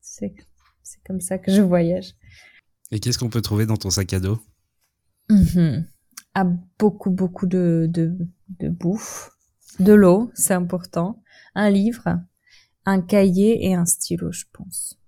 c'est 0.00 0.34
c'est 0.82 1.02
comme 1.04 1.20
ça 1.20 1.38
que 1.38 1.52
je 1.52 1.62
voyage. 1.62 2.14
Et 2.92 3.00
qu'est-ce 3.00 3.18
qu'on 3.18 3.30
peut 3.30 3.42
trouver 3.42 3.66
dans 3.66 3.76
ton 3.76 3.90
sac 3.90 4.12
à 4.12 4.20
dos? 4.20 4.38
Mm 5.28 5.82
Beaucoup, 6.78 7.10
beaucoup 7.10 7.46
de, 7.46 7.88
de, 7.90 8.14
de 8.60 8.68
bouffe, 8.68 9.30
de 9.80 9.94
l'eau, 9.94 10.30
c'est 10.34 10.52
important, 10.52 11.22
un 11.54 11.70
livre, 11.70 12.20
un 12.86 13.02
cahier 13.02 13.66
et 13.66 13.74
un 13.74 13.84
stylo, 13.84 14.32
je 14.32 14.44
pense. 14.52 14.98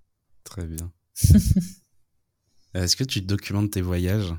Très 0.43 0.67
bien. 0.67 0.91
Est-ce 2.73 2.95
que 2.95 3.03
tu 3.03 3.21
documentes 3.21 3.71
tes 3.71 3.81
voyages? 3.81 4.33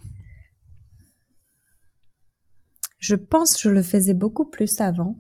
Je 2.99 3.15
pense 3.15 3.55
que 3.55 3.63
je 3.63 3.71
le 3.71 3.83
faisais 3.83 4.15
beaucoup 4.15 4.45
plus 4.45 4.81
avant. 4.81 5.17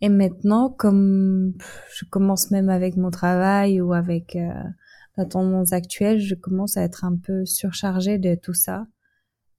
Et 0.00 0.08
maintenant, 0.08 0.68
comme 0.68 1.54
je 1.94 2.04
commence 2.04 2.50
même 2.50 2.68
avec 2.68 2.96
mon 2.96 3.10
travail 3.10 3.80
ou 3.80 3.94
avec 3.94 4.36
euh, 4.36 4.52
la 5.16 5.24
tendance 5.24 5.72
actuelle, 5.72 6.18
je 6.18 6.34
commence 6.34 6.76
à 6.76 6.82
être 6.82 7.04
un 7.04 7.16
peu 7.16 7.46
surchargée 7.46 8.18
de 8.18 8.34
tout 8.34 8.52
ça. 8.52 8.86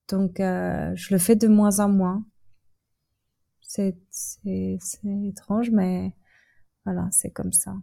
Donc, 0.09 0.39
euh, 0.39 0.91
je 0.95 1.13
le 1.13 1.17
fais 1.17 1.35
de 1.35 1.47
moins 1.47 1.79
en 1.79 1.89
moins. 1.89 2.25
C'est 3.61 3.97
étrange, 4.45 5.71
mais 5.71 6.13
voilà, 6.87 7.09
c'est 7.11 7.31
comme 7.31 7.51
ça. 7.51 7.75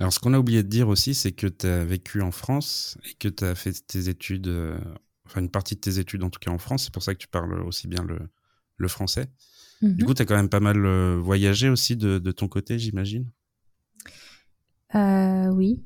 Alors, 0.00 0.12
ce 0.12 0.18
qu'on 0.18 0.34
a 0.34 0.38
oublié 0.40 0.64
de 0.64 0.68
dire 0.68 0.88
aussi, 0.88 1.14
c'est 1.14 1.30
que 1.30 1.46
tu 1.46 1.68
as 1.68 1.84
vécu 1.84 2.20
en 2.20 2.32
France 2.32 2.98
et 3.08 3.14
que 3.14 3.28
tu 3.28 3.44
as 3.44 3.54
fait 3.54 3.72
tes 3.86 4.08
études, 4.08 4.48
euh, 4.48 4.76
enfin 5.24 5.40
une 5.40 5.50
partie 5.50 5.76
de 5.76 5.80
tes 5.80 6.00
études 6.00 6.24
en 6.24 6.30
tout 6.30 6.40
cas 6.40 6.50
en 6.50 6.58
France. 6.58 6.82
C'est 6.84 6.92
pour 6.92 7.04
ça 7.04 7.14
que 7.14 7.20
tu 7.20 7.28
parles 7.28 7.62
aussi 7.62 7.86
bien 7.86 8.02
le, 8.02 8.18
le 8.76 8.88
français. 8.88 9.26
Du 9.80 9.88
mhm. 9.88 10.02
coup, 10.04 10.14
tu 10.14 10.22
as 10.22 10.24
quand 10.24 10.34
même 10.34 10.48
pas 10.48 10.58
mal 10.58 10.84
euh, 10.84 11.20
voyagé 11.20 11.68
aussi 11.68 11.96
de, 11.96 12.18
de 12.18 12.32
ton 12.32 12.48
côté, 12.48 12.76
j'imagine? 12.80 13.30
Euh, 14.96 15.46
Oui, 15.52 15.84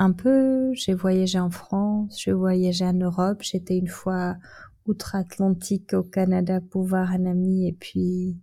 un 0.00 0.10
peu. 0.10 0.72
J'ai 0.74 0.94
voyagé 0.94 1.38
en 1.38 1.50
France, 1.50 2.20
j'ai 2.20 2.32
voyagé 2.32 2.84
en 2.84 2.94
Europe. 2.94 3.42
J'étais 3.42 3.78
une 3.78 3.86
fois 3.86 4.34
outre-Atlantique 4.86 5.92
au 5.92 6.02
Canada 6.02 6.60
pour 6.60 6.82
voir 6.82 7.12
un 7.12 7.26
ami 7.26 7.68
et 7.68 7.72
puis 7.78 8.36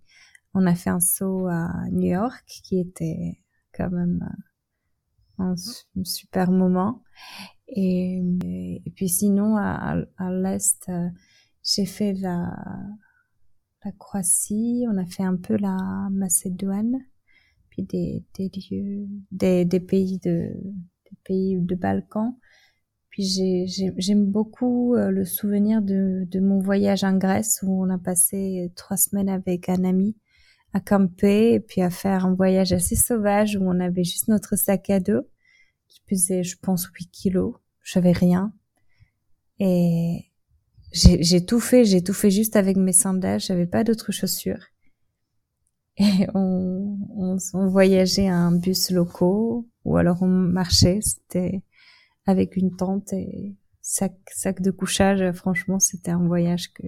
on 0.55 0.65
a 0.65 0.73
fait 0.73 0.89
un 0.89 1.01
saut 1.01 1.47
à 1.47 1.69
New 1.91 2.07
York 2.07 2.43
qui 2.63 2.79
était 2.79 3.41
quand 3.73 3.91
même 3.91 4.25
un, 5.37 5.53
super 6.03 6.49
moment. 6.49 7.03
Et, 7.67 8.21
puis 8.95 9.09
sinon 9.09 9.57
à, 9.57 10.05
l'est, 10.31 10.89
j'ai 11.61 11.85
fait 11.85 12.13
la, 12.13 12.55
Croatie, 13.99 14.85
on 14.89 14.97
a 14.97 15.05
fait 15.05 15.23
un 15.23 15.35
peu 15.35 15.57
la 15.57 15.77
Macédoine, 16.09 16.97
puis 17.69 17.83
des, 17.83 18.25
lieux, 18.39 19.07
des, 19.31 19.79
pays 19.79 20.17
de 20.19 20.55
pays 21.23 21.59
de 21.59 21.75
Balkans. 21.75 22.35
Puis 23.09 23.67
j'aime 23.97 24.25
beaucoup 24.25 24.95
euh, 24.95 25.11
le 25.11 25.23
souvenir 25.23 25.81
de 25.81 26.39
mon 26.39 26.59
voyage 26.59 27.03
en 27.03 27.17
Grèce 27.17 27.59
où 27.63 27.83
on 27.83 27.89
a 27.89 27.97
passé 27.97 28.71
trois 28.75 28.97
semaines 28.97 29.29
avec 29.29 29.69
un 29.69 29.83
ami 29.83 30.15
à 30.75 30.81
camper 30.81 31.53
et 31.53 31.61
puis 31.61 31.81
à 31.81 31.89
faire 31.89 32.25
un 32.25 32.35
voyage 32.35 32.73
assez 32.73 32.97
sauvage 32.97 33.55
où 33.55 33.63
on 33.63 33.79
avait 33.79 34.03
juste 34.03 34.27
notre 34.27 34.57
sac 34.57 34.89
à 34.89 34.99
dos 34.99 35.21
qui 35.87 36.01
pesait, 36.05 36.43
je 36.43 36.57
pense, 36.61 36.89
8 36.93 37.09
kilos. 37.11 37.55
J'avais 37.81 38.11
rien. 38.11 38.53
Et 39.57 40.25
j'ai 40.91 41.45
tout 41.45 41.61
fait, 41.61 41.85
j'ai 41.85 42.03
tout 42.03 42.13
fait 42.13 42.29
juste 42.29 42.57
avec 42.57 42.75
mes 42.75 42.91
sandales, 42.91 43.39
j'avais 43.39 43.67
pas 43.67 43.85
d'autres 43.85 44.11
chaussures. 44.11 44.65
Et 45.95 46.27
on, 46.33 46.97
on, 47.15 47.37
on 47.53 47.67
voyageait 47.69 48.27
à 48.27 48.35
un 48.35 48.51
bus 48.51 48.91
locaux 48.91 49.69
ou 49.85 49.95
alors 49.95 50.23
on 50.23 50.27
marchait, 50.27 50.99
c'était 51.01 51.63
avec 52.25 52.57
une 52.57 52.75
tente 52.75 53.13
et 53.13 53.55
sac, 53.81 54.17
sac 54.33 54.61
de 54.61 54.71
couchage. 54.71 55.31
Franchement, 55.31 55.79
c'était 55.79 56.11
un 56.11 56.27
voyage 56.27 56.73
que, 56.73 56.87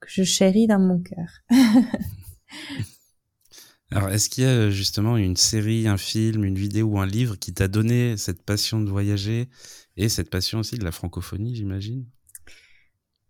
que 0.00 0.08
je 0.08 0.24
chéris 0.24 0.66
dans 0.66 0.80
mon 0.80 1.00
cœur. 1.00 1.28
alors, 3.90 4.10
est-ce 4.10 4.28
qu'il 4.28 4.44
y 4.44 4.46
a 4.46 4.70
justement 4.70 5.16
une 5.16 5.36
série, 5.36 5.88
un 5.88 5.96
film, 5.96 6.44
une 6.44 6.58
vidéo 6.58 6.86
ou 6.88 6.98
un 6.98 7.06
livre 7.06 7.36
qui 7.36 7.54
t'a 7.54 7.68
donné 7.68 8.16
cette 8.16 8.42
passion 8.42 8.80
de 8.80 8.90
voyager 8.90 9.48
et 9.96 10.08
cette 10.08 10.30
passion 10.30 10.60
aussi 10.60 10.78
de 10.78 10.84
la 10.84 10.92
francophonie, 10.92 11.54
j'imagine? 11.54 12.06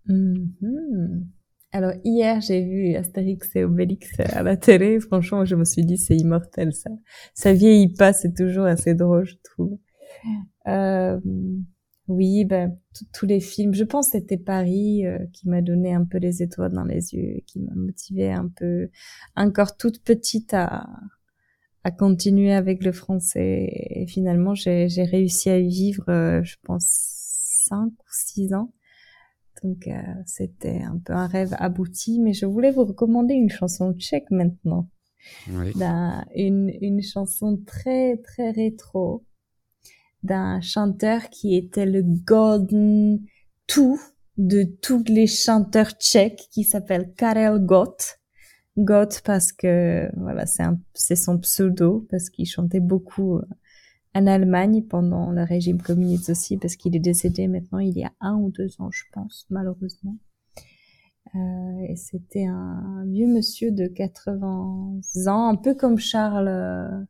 Mm-hmm. 0.09 1.27
Alors 1.71 1.93
hier, 2.03 2.41
j'ai 2.41 2.65
vu 2.65 2.95
Astérix 2.95 3.55
et 3.55 3.65
Obélix 3.65 4.09
à 4.21 4.43
la 4.43 4.57
télé. 4.57 5.01
Franchement, 5.01 5.45
je 5.45 5.55
me 5.55 5.65
suis 5.65 5.85
dit, 5.85 5.99
c'est 5.99 6.17
immortel 6.17 6.73
ça. 6.73 6.91
Ça 7.35 7.53
vieillit 7.53 7.93
pas, 7.93 8.13
c'est 8.13 8.35
toujours 8.35 8.65
assez 8.65 8.95
drôle, 8.95 9.27
je 9.27 9.35
trouve. 9.45 9.79
Euh, 10.67 11.21
oui, 12.09 12.45
ben 12.45 12.77
tous 13.13 13.27
les 13.27 13.41
films. 13.41 13.75
Je 13.75 13.85
pense 13.85 14.07
que 14.07 14.19
c'était 14.19 14.39
Paris 14.39 15.07
euh, 15.07 15.19
qui 15.33 15.49
m'a 15.49 15.63
donné 15.63 15.95
un 15.95 16.05
peu 16.05 16.19
les 16.19 16.43
étoiles 16.43 16.73
dans 16.73 16.85
les 16.85 17.15
yeux, 17.15 17.41
qui 17.47 17.61
m'a 17.61 17.75
motivé 17.75 18.33
un 18.33 18.49
peu, 18.49 18.89
encore 19.37 19.77
toute 19.77 20.03
petite 20.03 20.55
à 20.55 20.87
à 21.85 21.91
continuer 21.91 22.53
avec 22.53 22.85
le 22.85 22.93
français. 22.93 23.69
Et 23.91 24.07
finalement, 24.07 24.55
j'ai 24.55 24.89
réussi 25.05 25.49
à 25.49 25.59
y 25.59 25.69
vivre, 25.69 26.09
euh, 26.09 26.43
je 26.43 26.57
pense, 26.65 26.85
cinq 26.87 27.93
ou 27.93 28.11
six 28.11 28.53
ans. 28.53 28.73
Donc 29.63 29.89
euh, 29.89 30.01
c'était 30.27 30.83
un 30.83 30.99
peu 30.99 31.13
un 31.13 31.27
rêve 31.27 31.55
abouti, 31.59 32.21
mais 32.21 32.33
je 32.33 32.47
voulais 32.47 32.71
vous 32.71 32.85
recommander 32.85 33.35
une 33.35 33.51
chanson 33.51 33.93
tchèque 33.95 34.31
maintenant. 34.31 34.89
Oui. 35.51 35.73
Une, 36.37 36.71
une 36.81 37.03
chanson 37.03 37.59
très 37.67 38.19
très 38.19 38.51
rétro 38.51 39.25
d'un 40.23 40.61
chanteur 40.61 41.31
qui 41.31 41.57
était 41.57 41.87
le 41.87 42.03
golden 42.03 43.21
tout 43.67 44.01
de 44.37 44.63
tous 44.63 45.05
les 45.09 45.27
chanteurs 45.27 45.93
tchèques 45.93 46.49
qui 46.51 46.65
s'appelle 46.65 47.13
Karel 47.17 47.59
Gott. 47.65 48.19
Gott 48.77 49.23
parce 49.25 49.53
que 49.53 50.09
voilà 50.17 50.47
c'est 50.47 50.63
c'est 50.95 51.17
son 51.17 51.39
pseudo 51.39 52.07
parce 52.11 52.31
qu'il 52.31 52.47
chantait 52.47 52.81
beaucoup 52.81 53.37
euh, 53.37 53.43
en 54.15 54.27
Allemagne 54.27 54.83
pendant 54.83 55.31
le 55.31 55.43
régime 55.43 55.81
communiste 55.81 56.31
aussi, 56.31 56.57
parce 56.57 56.77
qu'il 56.77 56.97
est 56.97 57.01
décédé 57.01 57.47
maintenant 57.47 57.79
il 57.79 57.97
y 57.97 58.05
a 58.05 58.13
un 58.21 58.37
ou 58.37 58.51
deux 58.51 58.71
ans, 58.81 58.91
je 58.91 59.05
pense, 59.13 59.47
malheureusement. 59.51 60.17
Euh, 61.35 61.87
et 61.89 61.97
c'était 61.97 62.47
un 62.47 63.05
vieux 63.07 63.27
monsieur 63.27 63.71
de 63.71 63.87
80 63.87 65.01
ans, 65.27 65.49
un 65.49 65.57
peu 65.57 65.75
comme 65.75 65.99
Charles, 65.99 67.07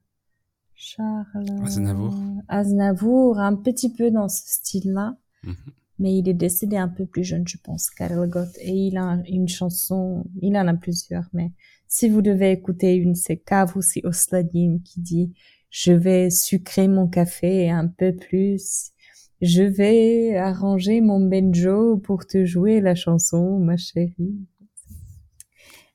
Charles 0.81 1.65
Aznavour. 1.65 2.15
Aznavour, 2.47 3.39
un 3.41 3.57
petit 3.57 3.93
peu 3.93 4.13
dans 4.13 4.29
ce 4.29 4.43
style-là. 4.47 5.17
Mhm. 5.43 5.55
Mais 5.99 6.17
il 6.17 6.29
est 6.29 6.35
décédé 6.35 6.77
un 6.77 6.87
peu 6.87 7.05
plus 7.05 7.25
jeune, 7.25 7.47
je 7.49 7.57
pense, 7.59 7.91
Karel 7.91 8.31
Gott. 8.31 8.51
Et 8.61 8.73
il 8.73 8.97
a 8.97 9.21
une 9.29 9.49
chanson, 9.49 10.25
il 10.41 10.57
en 10.57 10.69
a 10.69 10.75
plusieurs, 10.75 11.29
mais 11.33 11.51
si 11.89 12.09
vous 12.09 12.23
devez 12.23 12.53
écouter 12.53 12.95
une, 12.95 13.17
c'est 13.17 13.39
Kavusi 13.39 14.03
Osladim 14.05 14.79
qui 14.85 15.01
dit 15.01 15.33
je 15.71 15.93
vais 15.93 16.31
sucrer 16.31 16.87
mon 16.87 17.09
café 17.09 17.69
un 17.71 17.89
peu 17.89 18.15
plus. 18.15 18.93
Je 19.41 19.65
vais 19.65 20.37
arranger 20.37 21.01
mon 21.01 21.21
banjo 21.21 21.99
pour 21.99 22.27
te 22.27 22.45
jouer 22.45 22.81
la 22.81 22.95
chanson, 22.95 23.59
ma 23.59 23.77
chérie. 23.77 24.47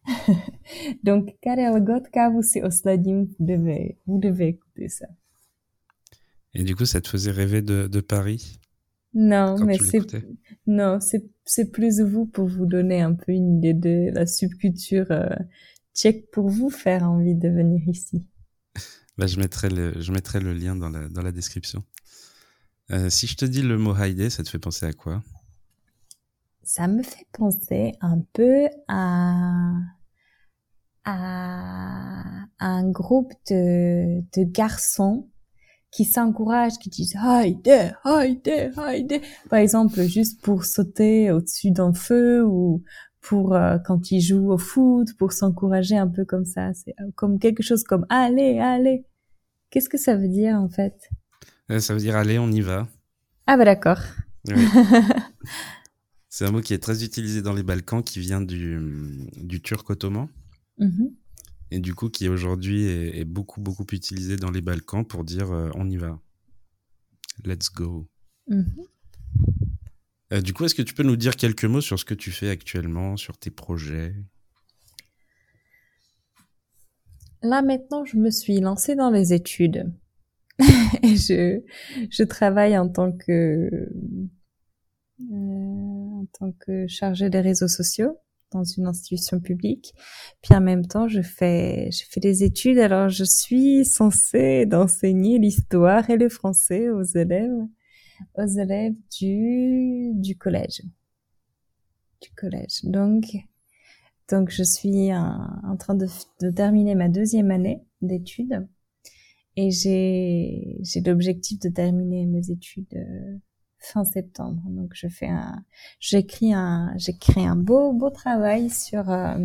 Donc, 1.03 1.35
Karel 1.41 1.83
Gott, 1.83 2.09
Kavusi 2.11 2.61
Osladim, 2.61 3.25
vous 3.39 3.45
devez, 3.45 3.97
vous 4.05 4.19
devez 4.19 4.49
écouter 4.49 4.89
ça. 4.89 5.07
Et 6.53 6.63
du 6.63 6.75
coup, 6.75 6.85
ça 6.85 7.01
te 7.01 7.09
faisait 7.09 7.31
rêver 7.31 7.61
de, 7.61 7.87
de 7.87 8.01
Paris 8.01 8.59
Non, 9.13 9.57
mais 9.65 9.77
c'est, 9.79 10.01
non, 10.67 10.99
c'est, 10.99 11.25
c'est 11.45 11.71
plus 11.71 12.01
vous 12.01 12.25
pour 12.25 12.47
vous 12.47 12.65
donner 12.65 13.01
un 13.01 13.13
peu 13.13 13.31
une 13.31 13.57
idée 13.57 13.73
de 13.73 14.11
la 14.13 14.27
subculture 14.27 15.07
euh, 15.11 15.29
tchèque 15.95 16.29
pour 16.31 16.49
vous 16.49 16.69
faire 16.69 17.03
envie 17.03 17.35
de 17.35 17.49
venir 17.49 17.81
ici. 17.87 18.23
bah, 19.17 19.25
je, 19.25 19.39
mettrai 19.39 19.69
le, 19.69 19.99
je 19.99 20.11
mettrai 20.11 20.39
le 20.39 20.53
lien 20.53 20.75
dans 20.75 20.89
la, 20.89 21.09
dans 21.09 21.23
la 21.23 21.31
description. 21.31 21.83
Euh, 22.91 23.09
si 23.09 23.27
je 23.27 23.35
te 23.35 23.45
dis 23.45 23.61
le 23.61 23.77
mot 23.77 23.93
Haïdé, 23.93 24.29
ça 24.29 24.43
te 24.43 24.49
fait 24.49 24.59
penser 24.59 24.85
à 24.85 24.93
quoi? 24.93 25.23
Ça 26.63 26.87
me 26.87 27.03
fait 27.03 27.27
penser 27.33 27.93
un 28.01 28.19
peu 28.33 28.67
à, 28.87 29.73
à 31.05 32.23
un 32.59 32.89
groupe 32.89 33.33
de, 33.49 34.21
de 34.21 34.43
garçons 34.43 35.29
qui 35.91 36.05
s'encouragent, 36.05 36.79
qui 36.79 36.89
disent 36.89 37.15
Haïdé, 37.21 37.91
Haïdé, 38.03 38.71
Haïdé. 38.77 39.21
Par 39.49 39.59
exemple, 39.59 40.01
juste 40.03 40.41
pour 40.41 40.65
sauter 40.65 41.31
au-dessus 41.31 41.71
d'un 41.71 41.93
feu 41.93 42.43
ou 42.45 42.83
pour 43.21 43.53
euh, 43.55 43.77
quand 43.85 44.11
ils 44.11 44.21
jouent 44.21 44.51
au 44.51 44.57
foot, 44.57 45.09
pour 45.17 45.33
s'encourager 45.33 45.97
un 45.97 46.07
peu 46.07 46.25
comme 46.25 46.45
ça. 46.45 46.73
C'est 46.73 46.95
euh, 46.99 47.11
comme 47.15 47.39
quelque 47.39 47.61
chose 47.61 47.83
comme 47.83 48.05
allez, 48.09 48.59
allez. 48.59 49.05
Qu'est-ce 49.69 49.89
que 49.89 49.97
ça 49.97 50.15
veut 50.15 50.29
dire 50.29 50.55
en 50.55 50.69
fait? 50.69 50.95
Euh, 51.71 51.79
Ça 51.79 51.93
veut 51.93 51.99
dire 51.99 52.15
allez, 52.15 52.39
on 52.39 52.49
y 52.51 52.61
va. 52.61 52.87
Ah 53.47 53.57
bah 53.57 53.65
d'accord. 53.65 53.99
Oui. 54.47 54.55
C'est 56.33 56.45
un 56.45 56.51
mot 56.51 56.61
qui 56.61 56.73
est 56.73 56.79
très 56.79 57.03
utilisé 57.03 57.43
dans 57.43 57.53
les 57.53 57.61
Balkans, 57.61 58.01
qui 58.01 58.19
vient 58.19 58.41
du, 58.41 59.27
du 59.37 59.61
turc 59.61 59.87
ottoman. 59.87 60.29
Mhm. 60.79 61.15
Et 61.69 61.79
du 61.79 61.93
coup, 61.93 62.09
qui 62.09 62.27
aujourd'hui 62.27 62.85
est, 62.85 63.19
est 63.19 63.23
beaucoup, 63.23 63.61
beaucoup 63.61 63.85
utilisé 63.91 64.35
dans 64.35 64.49
les 64.49 64.61
Balkans 64.61 65.05
pour 65.05 65.25
dire 65.25 65.51
euh, 65.51 65.69
on 65.75 65.87
y 65.87 65.95
va. 65.95 66.19
Let's 67.45 67.71
go. 67.71 68.09
Mhm. 68.47 68.65
Euh, 70.33 70.41
du 70.41 70.53
coup, 70.53 70.65
est-ce 70.65 70.73
que 70.73 70.81
tu 70.81 70.95
peux 70.95 71.03
nous 71.03 71.17
dire 71.17 71.35
quelques 71.35 71.65
mots 71.65 71.81
sur 71.81 71.99
ce 71.99 72.05
que 72.05 72.15
tu 72.15 72.31
fais 72.31 72.49
actuellement, 72.49 73.15
sur 73.15 73.37
tes 73.37 73.51
projets? 73.51 74.15
Là 77.43 77.61
maintenant, 77.61 78.05
je 78.05 78.17
me 78.17 78.31
suis 78.31 78.59
lancée 78.59 78.95
dans 78.95 79.11
les 79.11 79.33
études 79.33 79.93
et 81.03 81.15
je 81.15 81.61
je 82.09 82.23
travaille 82.23 82.75
en 82.75 82.89
tant 82.89 83.11
que 83.11 83.69
en 85.31 86.25
tant 86.37 86.51
que 86.51 86.87
chargée 86.87 87.29
des 87.29 87.41
réseaux 87.41 87.67
sociaux 87.67 88.17
dans 88.51 88.63
une 88.63 88.87
institution 88.87 89.39
publique. 89.39 89.93
Puis 90.41 90.55
en 90.55 90.61
même 90.61 90.85
temps, 90.85 91.07
je 91.07 91.21
fais 91.21 91.89
je 91.91 92.03
fais 92.09 92.19
des 92.19 92.43
études. 92.43 92.79
Alors 92.79 93.09
je 93.09 93.23
suis 93.23 93.85
censée 93.85 94.65
d'enseigner 94.65 95.39
l'histoire 95.39 96.09
et 96.09 96.17
le 96.17 96.29
français 96.29 96.89
aux 96.89 97.03
élèves 97.03 97.51
aux 98.35 98.45
élèves 98.45 98.93
du 99.19 100.11
du 100.15 100.37
collège 100.37 100.83
du 102.21 102.29
collège. 102.35 102.83
Donc 102.83 103.25
donc 104.29 104.49
je 104.49 104.63
suis 104.63 105.13
en, 105.13 105.49
en 105.63 105.77
train 105.77 105.95
de, 105.95 106.07
de 106.41 106.49
terminer 106.49 106.95
ma 106.95 107.09
deuxième 107.09 107.51
année 107.51 107.81
d'études 108.01 108.67
et 109.55 109.69
j'ai 109.71 110.77
j'ai 110.81 111.01
l'objectif 111.01 111.59
de 111.59 111.69
terminer 111.69 112.25
mes 112.25 112.49
études 112.49 112.93
euh, 112.95 113.37
fin 113.83 114.05
septembre. 114.05 114.61
Donc 114.67 114.91
je 114.93 115.07
fais 115.07 115.27
un 115.29 115.63
j'écris 115.99 116.53
un 116.53 116.93
j'ai 116.97 117.17
créé 117.17 117.45
un 117.45 117.55
beau 117.55 117.93
beau 117.93 118.09
travail 118.09 118.69
sur 118.69 119.09
euh, 119.09 119.37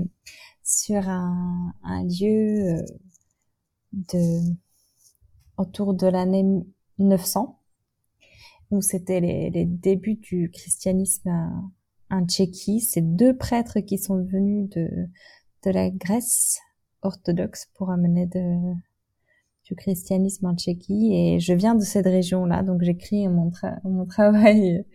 sur 0.64 1.08
un, 1.08 1.72
un 1.84 2.04
lieu 2.04 2.78
euh, 2.78 2.82
de 3.92 4.40
autour 5.56 5.94
de 5.94 6.06
l'année 6.06 6.44
900 6.98 7.58
où 8.70 8.80
c'était 8.82 9.20
les, 9.20 9.50
les 9.50 9.64
débuts 9.64 10.16
du 10.16 10.50
christianisme 10.50 11.28
en- 11.30 11.72
en 12.10 12.26
Tchéquie. 12.26 12.80
C'est 12.80 13.00
deux 13.16 13.36
prêtres 13.36 13.80
qui 13.80 13.98
sont 13.98 14.22
venus 14.24 14.68
de 14.70 14.88
de 15.64 15.70
la 15.70 15.90
Grèce 15.90 16.60
orthodoxe 17.02 17.68
pour 17.74 17.90
amener 17.90 18.26
de 18.26 18.74
du 19.68 19.74
christianisme 19.74 20.46
en 20.46 20.56
Tchéquie 20.56 21.12
et 21.12 21.40
je 21.40 21.52
viens 21.52 21.74
de 21.74 21.82
cette 21.82 22.06
région-là, 22.06 22.62
donc 22.62 22.82
j'écris 22.82 23.28
mon, 23.28 23.50
tra- 23.50 23.78
mon 23.84 24.06
travail 24.06 24.86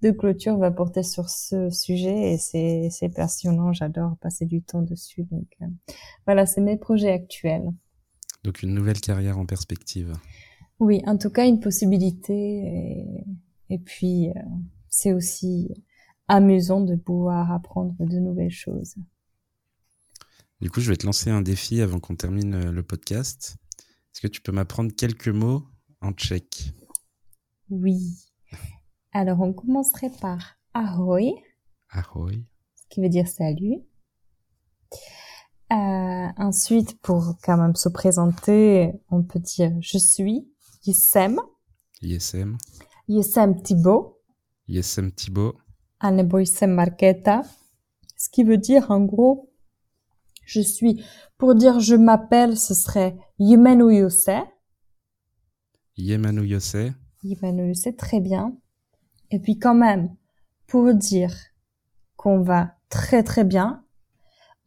de 0.00 0.10
clôture 0.10 0.56
va 0.56 0.70
porter 0.70 1.02
sur 1.02 1.28
ce 1.28 1.68
sujet 1.68 2.32
et 2.32 2.38
c'est 2.38 3.10
passionnant, 3.14 3.74
j'adore 3.74 4.16
passer 4.22 4.46
du 4.46 4.62
temps 4.62 4.80
dessus. 4.80 5.24
Donc 5.30 5.48
euh, 5.60 5.66
voilà, 6.24 6.46
c'est 6.46 6.62
mes 6.62 6.78
projets 6.78 7.12
actuels. 7.12 7.70
Donc 8.42 8.62
une 8.62 8.72
nouvelle 8.72 9.00
carrière 9.00 9.38
en 9.38 9.44
perspective. 9.44 10.14
Oui, 10.80 11.02
en 11.06 11.18
tout 11.18 11.30
cas 11.30 11.46
une 11.46 11.60
possibilité 11.60 12.32
et, 12.32 13.24
et 13.68 13.78
puis 13.78 14.30
euh, 14.30 14.32
c'est 14.88 15.12
aussi 15.12 15.74
amusant 16.26 16.80
de 16.80 16.96
pouvoir 16.96 17.52
apprendre 17.52 17.94
de 18.00 18.18
nouvelles 18.18 18.50
choses. 18.50 18.94
Du 20.62 20.70
coup, 20.70 20.80
je 20.80 20.88
vais 20.88 20.96
te 20.96 21.04
lancer 21.04 21.28
un 21.28 21.42
défi 21.42 21.82
avant 21.82 22.00
qu'on 22.00 22.16
termine 22.16 22.54
euh, 22.54 22.72
le 22.72 22.82
podcast. 22.82 23.56
Est-ce 24.12 24.20
que 24.20 24.28
tu 24.28 24.42
peux 24.42 24.52
m'apprendre 24.52 24.92
quelques 24.94 25.28
mots 25.28 25.64
en 26.02 26.12
tchèque? 26.12 26.74
Oui. 27.70 28.30
Alors 29.12 29.40
on 29.40 29.54
commencerait 29.54 30.12
par 30.20 30.58
ahoy. 30.74 31.34
Ahoy. 31.90 32.44
qui 32.90 33.00
veut 33.00 33.08
dire 33.08 33.26
salut. 33.26 33.78
Euh, 35.72 36.28
ensuite, 36.36 37.00
pour 37.00 37.36
quand 37.42 37.56
même 37.56 37.74
se 37.74 37.88
présenter, 37.88 38.92
on 39.10 39.22
peut 39.22 39.40
dire 39.40 39.72
je 39.80 39.96
suis 39.96 40.46
Yesem, 40.84 41.40
Yesem. 42.02 42.58
Yesem 43.08 43.62
Thibault, 43.62 44.20
Yesem 44.68 45.10
Thibaut. 45.12 45.56
Anebo 46.00 46.38
Yesem 46.38 46.72
Marketa, 46.72 47.42
ce 48.18 48.28
qui 48.28 48.44
veut 48.44 48.58
dire 48.58 48.90
en 48.90 49.00
gros, 49.00 49.50
je 50.44 50.60
suis, 50.60 51.02
pour 51.42 51.56
dire 51.56 51.80
je 51.80 51.96
m'appelle, 51.96 52.56
ce 52.56 52.72
serait 52.72 53.16
Yemenu 53.40 53.96
Yose, 53.96 54.30
Yemanu 55.96 56.46
Yose. 56.46 56.92
Yemenu 57.24 57.66
Yose, 57.66 57.88
très 57.98 58.20
bien. 58.20 58.56
Et 59.32 59.40
puis 59.40 59.58
quand 59.58 59.74
même, 59.74 60.14
pour 60.68 60.94
dire 60.94 61.34
qu'on 62.14 62.42
va 62.42 62.76
très 62.90 63.24
très 63.24 63.42
bien, 63.42 63.84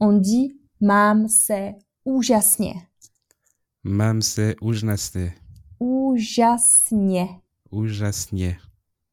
on 0.01 0.17
dit 0.17 0.59
Mam 0.81 1.29
se 1.29 1.75
úžasně. 2.03 2.73
Mam 3.85 4.21
se 4.21 4.55
úžasně. 4.61 5.33
Úžasně. 5.79 7.27
Úžasně. 7.71 8.57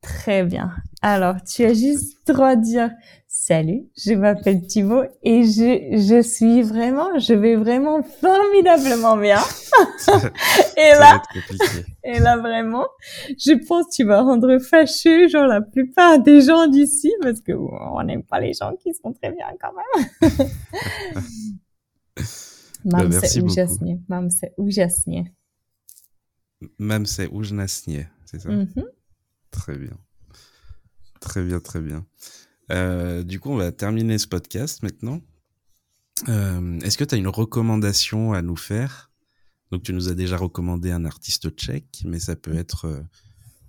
Très 0.00 0.42
bien. 0.42 0.72
Alors, 1.00 1.36
tu 1.44 1.64
as 1.64 1.74
juste 1.74 2.26
droit 2.26 2.56
de 2.56 2.62
dire 2.62 2.90
salut, 3.34 3.88
je 3.96 4.12
m'appelle 4.12 4.66
Thibaut 4.66 5.04
et 5.22 5.44
je, 5.44 5.96
je 5.96 6.20
suis 6.22 6.60
vraiment, 6.60 7.18
je 7.18 7.32
vais 7.32 7.56
vraiment 7.56 8.02
formidablement 8.02 9.16
bien. 9.16 9.40
et 10.76 10.92
Ça 10.92 11.00
là, 11.00 11.22
et 12.04 12.18
là 12.18 12.36
vraiment, 12.36 12.86
je 13.38 13.54
pense 13.66 13.86
que 13.86 13.94
tu 13.96 14.04
vas 14.04 14.20
rendre 14.20 14.58
fâcheux, 14.58 15.28
genre 15.28 15.46
la 15.46 15.62
plupart 15.62 16.18
des 16.18 16.42
gens 16.42 16.66
d'ici 16.66 17.10
parce 17.22 17.40
que 17.40 17.52
on 17.52 18.02
n'aime 18.02 18.22
pas 18.22 18.38
les 18.38 18.52
gens 18.52 18.76
qui 18.76 18.92
sont 18.92 19.14
très 19.14 19.32
bien 19.32 19.46
quand 19.58 19.72
même. 19.72 20.28
Mam 22.84 23.08
merci 23.08 23.28
se 23.28 23.40
úžasně. 23.40 23.98
Mam 24.08 24.30
se. 24.30 24.46
Mam 26.78 27.06
se. 27.06 27.28
C'est 28.24 28.40
ça? 28.40 28.48
Mhm. 28.50 28.84
Très 29.50 29.78
bien. 29.78 29.96
Très 31.20 31.42
bien, 31.42 31.60
très 31.60 31.80
bien. 31.80 32.04
Euh, 32.70 33.22
du 33.22 33.40
coup, 33.40 33.50
on 33.50 33.56
va 33.56 33.72
terminer 33.72 34.18
ce 34.18 34.28
podcast 34.28 34.82
maintenant. 34.82 35.20
Euh, 36.28 36.78
Est-ce 36.80 36.96
que 36.96 37.04
tu 37.04 37.14
as 37.14 37.18
une 37.18 37.28
recommandation 37.28 38.32
à 38.32 38.42
nous 38.42 38.56
faire? 38.56 39.10
Donc, 39.70 39.82
tu 39.82 39.92
nous 39.92 40.08
as 40.08 40.14
déjà 40.14 40.36
recommandé 40.36 40.90
un 40.90 41.04
artiste 41.04 41.50
tchèque, 41.50 42.02
mais 42.04 42.18
ça 42.18 42.36
peut 42.36 42.54
être 42.54 42.86
euh, 42.86 43.00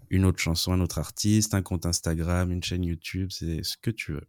une 0.09 0.25
autre 0.25 0.39
chanson, 0.39 0.73
un 0.73 0.81
autre 0.81 0.99
artiste, 0.99 1.53
un 1.53 1.61
compte 1.61 1.85
Instagram, 1.85 2.51
une 2.51 2.63
chaîne 2.63 2.83
YouTube, 2.83 3.29
c'est 3.31 3.63
ce 3.63 3.77
que 3.77 3.89
tu 3.89 4.13
veux. 4.13 4.27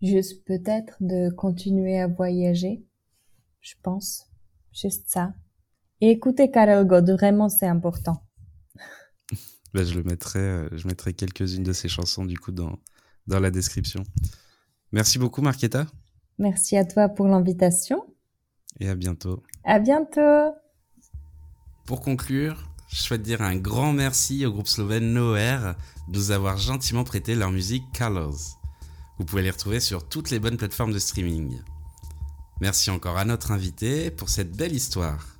Juste 0.00 0.44
peut-être 0.44 0.96
de 1.00 1.28
continuer 1.30 1.98
à 2.00 2.06
voyager, 2.06 2.82
je 3.60 3.74
pense. 3.82 4.26
Juste 4.72 5.08
ça. 5.08 5.34
Et 6.00 6.10
écoutez 6.10 6.50
Karel 6.50 6.86
Gott, 6.86 7.10
vraiment 7.10 7.50
c'est 7.50 7.66
important. 7.66 8.22
Bah, 9.72 9.84
je 9.84 9.94
le 9.94 10.02
mettrai, 10.02 10.40
euh, 10.40 10.68
je 10.72 10.86
mettrai 10.86 11.14
quelques-unes 11.14 11.62
de 11.62 11.72
ses 11.72 11.88
chansons 11.88 12.24
du 12.24 12.38
coup 12.38 12.52
dans, 12.52 12.78
dans 13.26 13.40
la 13.40 13.50
description. 13.50 14.02
Merci 14.92 15.18
beaucoup 15.18 15.42
Marquetta. 15.42 15.86
Merci 16.38 16.76
à 16.76 16.84
toi 16.84 17.08
pour 17.08 17.26
l'invitation. 17.28 18.02
Et 18.80 18.88
à 18.88 18.94
bientôt. 18.94 19.42
À 19.64 19.78
bientôt. 19.78 20.54
Pour 21.86 22.00
conclure, 22.00 22.70
je 22.88 23.00
souhaite 23.00 23.22
dire 23.22 23.42
un 23.42 23.56
grand 23.56 23.92
merci 23.92 24.44
au 24.46 24.52
groupe 24.52 24.66
slovène 24.66 25.12
Noer 25.12 25.74
de 26.08 26.16
nous 26.16 26.30
avoir 26.30 26.56
gentiment 26.56 27.04
prêté 27.04 27.34
leur 27.34 27.50
musique 27.50 27.84
Colors. 27.96 28.58
Vous 29.18 29.24
pouvez 29.24 29.42
les 29.42 29.50
retrouver 29.50 29.80
sur 29.80 30.08
toutes 30.08 30.30
les 30.30 30.38
bonnes 30.38 30.56
plateformes 30.56 30.92
de 30.92 30.98
streaming. 30.98 31.58
Merci 32.60 32.90
encore 32.90 33.18
à 33.18 33.24
notre 33.24 33.52
invité 33.52 34.10
pour 34.10 34.28
cette 34.28 34.56
belle 34.56 34.74
histoire. 34.74 35.38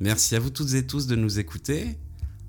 Merci 0.00 0.36
à 0.36 0.40
vous 0.40 0.50
toutes 0.50 0.74
et 0.74 0.86
tous 0.86 1.06
de 1.06 1.16
nous 1.16 1.38
écouter. 1.38 1.96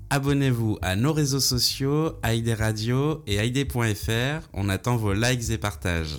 Abonnez-vous 0.08 0.78
à 0.82 0.94
nos 0.94 1.12
réseaux 1.12 1.40
sociaux, 1.40 2.12
ID 2.24 2.50
Radio 2.50 3.24
et 3.26 3.44
ID.fr. 3.44 4.48
On 4.52 4.68
attend 4.68 4.96
vos 4.96 5.12
likes 5.12 5.50
et 5.50 5.58
partages. 5.58 6.18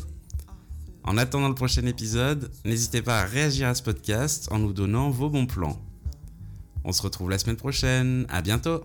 En 1.04 1.18
attendant 1.18 1.48
le 1.48 1.56
prochain 1.56 1.86
épisode, 1.86 2.52
n'hésitez 2.66 3.02
pas 3.02 3.22
à 3.22 3.26
réagir 3.26 3.70
à 3.70 3.76
ce 3.76 3.82
podcast 3.82 4.50
en 4.52 4.60
nous 4.60 4.74
donnant 4.74 5.10
vos 5.10 5.30
bons 5.30 5.46
plans. 5.46 5.80
On 6.84 6.92
se 6.92 7.02
retrouve 7.02 7.30
la 7.30 7.40
semaine 7.40 7.56
prochaine. 7.56 8.26
À 8.30 8.42
bientôt! 8.42 8.84